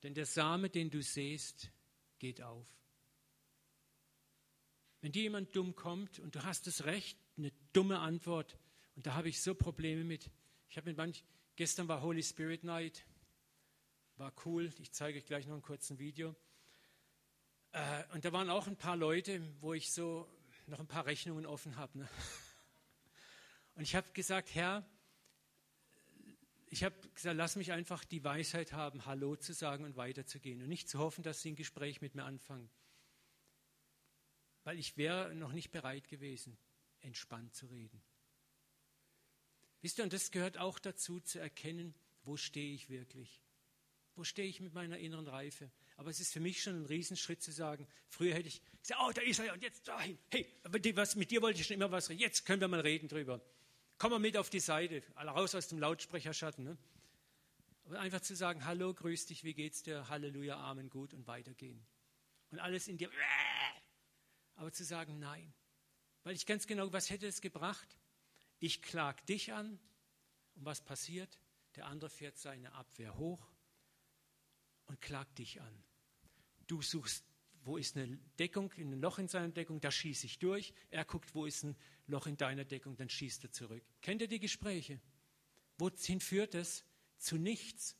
[0.04, 1.72] Denn der Same, den du sähst,
[2.18, 2.66] geht auf.
[5.00, 8.58] Wenn dir jemand dumm kommt und du hast das Recht, eine dumme Antwort,
[8.96, 10.28] und da habe ich so Probleme mit.
[10.68, 13.06] Ich habe mit manch, gestern war Holy Spirit Night,
[14.16, 16.34] war cool, ich zeige euch gleich noch ein kurzes Video.
[17.70, 20.28] Äh, und da waren auch ein paar Leute, wo ich so
[20.66, 21.98] noch ein paar Rechnungen offen habe.
[21.98, 22.08] Ne?
[23.74, 24.84] Und ich habe gesagt, Herr,
[26.70, 30.68] ich habe gesagt, lass mich einfach die Weisheit haben, Hallo zu sagen und weiterzugehen und
[30.68, 32.70] nicht zu hoffen, dass sie ein Gespräch mit mir anfangen.
[34.64, 36.58] Weil ich wäre noch nicht bereit gewesen,
[37.00, 38.02] entspannt zu reden.
[39.80, 43.40] Wisst ihr, und das gehört auch dazu, zu erkennen, wo stehe ich wirklich?
[44.14, 45.70] Wo stehe ich mit meiner inneren Reife?
[45.96, 49.12] Aber es ist für mich schon ein Riesenschritt zu sagen, früher hätte ich gesagt, oh,
[49.12, 50.18] da ist er ja, und jetzt dahin.
[50.30, 50.46] Hey,
[50.94, 53.40] was, mit dir wollte ich schon immer was reden, jetzt können wir mal reden drüber.
[53.98, 56.64] Komm mal mit auf die Seite, raus aus dem Lautsprecherschatten.
[56.64, 56.78] Ne?
[57.84, 61.84] Aber einfach zu sagen, hallo, grüß dich, wie geht's dir, Halleluja, Amen, gut und weitergehen.
[62.50, 63.10] Und alles in dir,
[64.54, 65.52] aber zu sagen, nein.
[66.22, 67.98] Weil ich ganz genau, was hätte es gebracht?
[68.60, 69.80] Ich klag dich an
[70.54, 71.38] und was passiert?
[71.76, 73.50] Der andere fährt seine Abwehr hoch
[74.86, 75.84] und klagt dich an.
[76.66, 77.24] Du suchst
[77.68, 80.72] wo ist eine Deckung, ein Loch in seiner Deckung, da schieße ich durch.
[80.90, 83.82] Er guckt, wo ist ein Loch in deiner Deckung, dann schießt er zurück.
[84.00, 85.00] Kennt ihr die Gespräche?
[85.76, 86.84] Wohin führt es?
[87.18, 87.94] Zu nichts.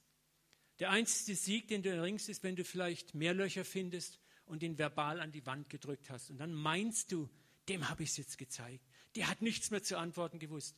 [0.79, 4.79] Der einzige Sieg, den du erringst, ist, wenn du vielleicht mehr Löcher findest und ihn
[4.79, 6.31] verbal an die Wand gedrückt hast.
[6.31, 7.29] Und dann meinst du,
[7.69, 8.85] dem habe ich es jetzt gezeigt.
[9.17, 10.77] Der hat nichts mehr zu antworten gewusst.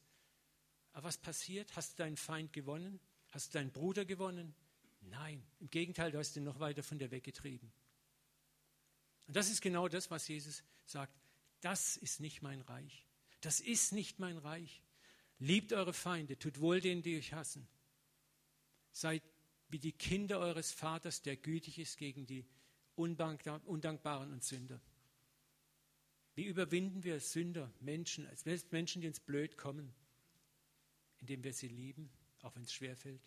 [0.93, 1.77] Aber was passiert?
[1.77, 2.99] Hast du deinen Feind gewonnen?
[3.29, 4.53] Hast du deinen Bruder gewonnen?
[5.03, 7.73] Nein, im Gegenteil, du hast ihn noch weiter von dir weggetrieben.
[9.31, 11.15] Und das ist genau das, was Jesus sagt.
[11.61, 13.07] Das ist nicht mein Reich.
[13.43, 14.83] Das ist nicht mein Reich.
[15.39, 17.69] Liebt eure Feinde, tut wohl denen, die euch hassen.
[18.91, 19.23] Seid
[19.69, 22.45] wie die Kinder eures Vaters, der gütig ist gegen die
[22.97, 24.81] Undankbaren und Sünder.
[26.35, 28.27] Wie überwinden wir Sünder, Menschen,
[28.73, 29.95] Menschen, die uns blöd kommen?
[31.19, 32.11] Indem wir sie lieben,
[32.43, 33.23] auch wenn es schwerfällt,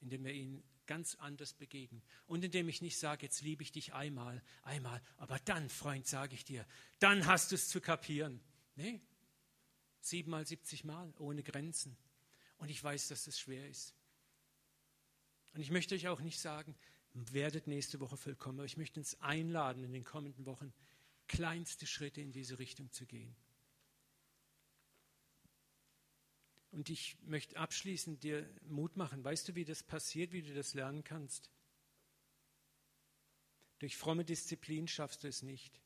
[0.00, 3.94] indem wir ihnen ganz anders begegnen und indem ich nicht sage, jetzt liebe ich dich
[3.94, 6.66] einmal, einmal, aber dann, Freund, sage ich dir,
[6.98, 8.40] dann hast du es zu kapieren.
[8.76, 9.00] Nee,
[10.00, 11.96] siebenmal, siebzig Mal, ohne Grenzen.
[12.58, 13.94] Und ich weiß, dass es schwer ist.
[15.54, 16.74] Und ich möchte euch auch nicht sagen,
[17.12, 20.72] werdet nächste Woche vollkommen, aber ich möchte uns einladen, in den kommenden Wochen
[21.28, 23.36] kleinste Schritte in diese Richtung zu gehen.
[26.74, 29.22] Und ich möchte abschließend dir Mut machen.
[29.22, 31.48] Weißt du, wie das passiert, wie du das lernen kannst?
[33.78, 35.80] Durch fromme Disziplin schaffst du es nicht.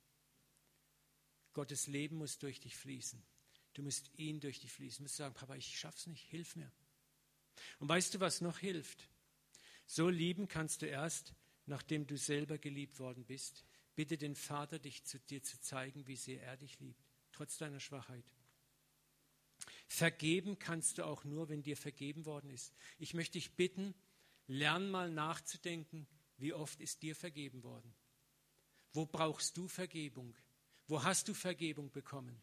[1.53, 3.22] Gottes Leben muss durch dich fließen.
[3.74, 4.99] Du musst ihn durch dich fließen.
[4.99, 6.72] Du musst sagen, Papa, ich schaff's nicht, hilf mir.
[7.80, 9.11] Und weißt du, was noch hilft?
[9.84, 11.34] So lieben kannst du erst,
[11.66, 13.62] nachdem du selber geliebt worden bist.
[13.95, 17.80] Bitte den Vater, dich zu dir zu zeigen, wie sehr er dich liebt, trotz deiner
[17.80, 18.24] Schwachheit.
[19.89, 22.74] Vergeben kannst du auch nur, wenn dir vergeben worden ist.
[22.99, 23.95] Ich möchte dich bitten,
[24.47, 27.93] lern mal nachzudenken, wie oft ist dir vergeben worden?
[28.93, 30.36] Wo brauchst du Vergebung?
[30.86, 32.39] Wo hast du Vergebung bekommen?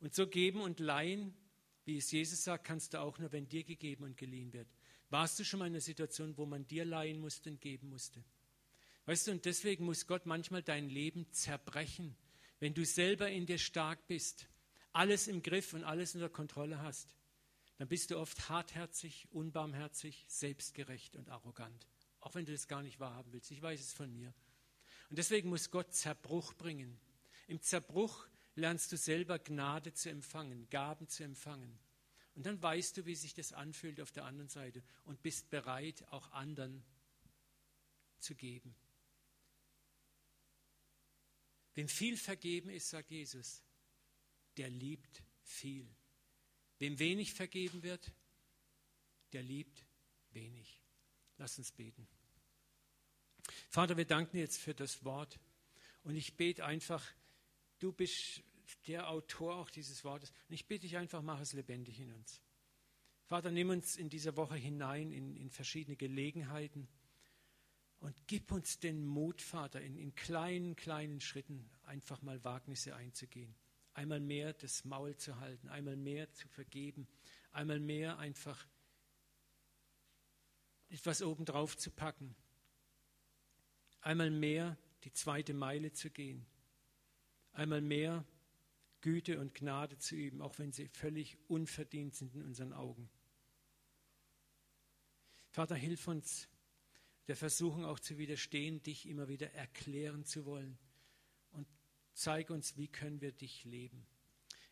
[0.00, 1.34] Und so geben und leihen,
[1.84, 4.68] wie es Jesus sagt, kannst du auch nur, wenn dir gegeben und geliehen wird.
[5.10, 8.24] Warst du schon mal in einer Situation, wo man dir leihen musste und geben musste?
[9.04, 12.16] Weißt du, und deswegen muss Gott manchmal dein Leben zerbrechen.
[12.58, 14.46] Wenn du selber in dir stark bist,
[14.92, 17.16] alles im Griff und alles unter Kontrolle hast,
[17.78, 21.86] dann bist du oft hartherzig, unbarmherzig, selbstgerecht und arrogant.
[22.20, 23.50] Auch wenn du das gar nicht wahrhaben willst.
[23.50, 24.32] Ich weiß es von mir.
[25.10, 26.98] Und deswegen muss Gott Zerbruch bringen.
[27.48, 31.78] Im Zerbruch lernst du selber Gnade zu empfangen, Gaben zu empfangen.
[32.34, 36.06] Und dann weißt du, wie sich das anfühlt auf der anderen Seite und bist bereit,
[36.08, 36.84] auch anderen
[38.18, 38.74] zu geben.
[41.74, 43.62] Wem viel vergeben ist, sagt Jesus,
[44.56, 45.88] der liebt viel.
[46.78, 48.12] Wem wenig vergeben wird,
[49.32, 49.86] der liebt
[50.30, 50.80] wenig.
[51.38, 52.06] Lass uns beten.
[53.68, 55.38] Vater, wir danken jetzt für das Wort.
[56.02, 57.04] Und ich bete einfach,
[57.78, 58.42] du bist
[58.86, 60.30] der Autor auch dieses Wortes.
[60.48, 62.40] Und ich bitte dich einfach, mach es lebendig in uns.
[63.26, 66.88] Vater, nimm uns in dieser Woche hinein in, in verschiedene Gelegenheiten
[68.00, 73.54] und gib uns den Mut, Vater, in, in kleinen, kleinen Schritten einfach mal Wagnisse einzugehen.
[73.94, 77.06] Einmal mehr das Maul zu halten, einmal mehr zu vergeben,
[77.50, 78.66] einmal mehr einfach
[80.88, 82.34] etwas obendrauf zu packen,
[84.00, 86.46] einmal mehr die zweite Meile zu gehen,
[87.52, 88.24] einmal mehr
[89.00, 93.10] Güte und Gnade zu üben, auch wenn sie völlig unverdient sind in unseren Augen.
[95.50, 96.48] Vater, hilf uns,
[97.26, 100.78] der Versuchung auch zu widerstehen, dich immer wieder erklären zu wollen.
[102.14, 104.06] Zeig uns, wie können wir dich leben.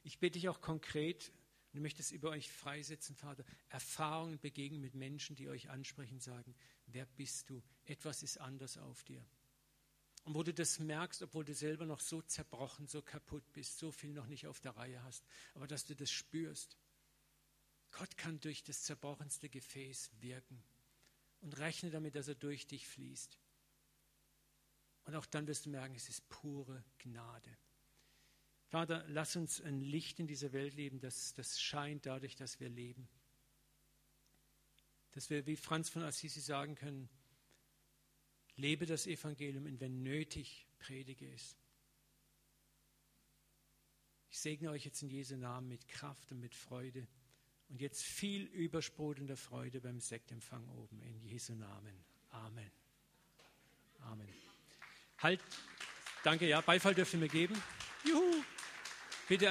[0.03, 1.33] Ich bitte dich auch konkret,
[1.73, 6.19] und ich möchte es über euch freisetzen, Vater, Erfahrungen begegnen mit Menschen, die euch ansprechen,
[6.19, 6.55] sagen,
[6.87, 7.63] wer bist du?
[7.85, 9.25] Etwas ist anders auf dir.
[10.25, 13.91] Und wo du das merkst, obwohl du selber noch so zerbrochen, so kaputt bist, so
[13.91, 15.25] viel noch nicht auf der Reihe hast,
[15.55, 16.77] aber dass du das spürst.
[17.91, 20.63] Gott kann durch das zerbrochenste Gefäß wirken
[21.41, 23.39] und rechne damit, dass er durch dich fließt.
[25.05, 27.57] Und auch dann wirst du merken, es ist pure Gnade.
[28.69, 32.69] Vater, lass uns ein Licht in dieser Welt leben, das, das scheint dadurch, dass wir
[32.69, 33.09] leben.
[35.13, 37.09] Dass wir, wie Franz von Assisi sagen können,
[38.61, 41.57] Lebe das Evangelium und wenn nötig, predige es.
[44.29, 47.09] Ich segne euch jetzt in Jesu Namen mit Kraft und mit Freude
[47.69, 52.05] und jetzt viel übersprudelnder Freude beim Sektempfang oben in Jesu Namen.
[52.31, 52.71] Amen.
[54.01, 54.50] Amen.
[55.23, 55.41] Halt,
[56.25, 57.61] danke, ja, Beifall dürft ihr mir geben.
[58.05, 58.43] Juhu.
[59.29, 59.49] Bitte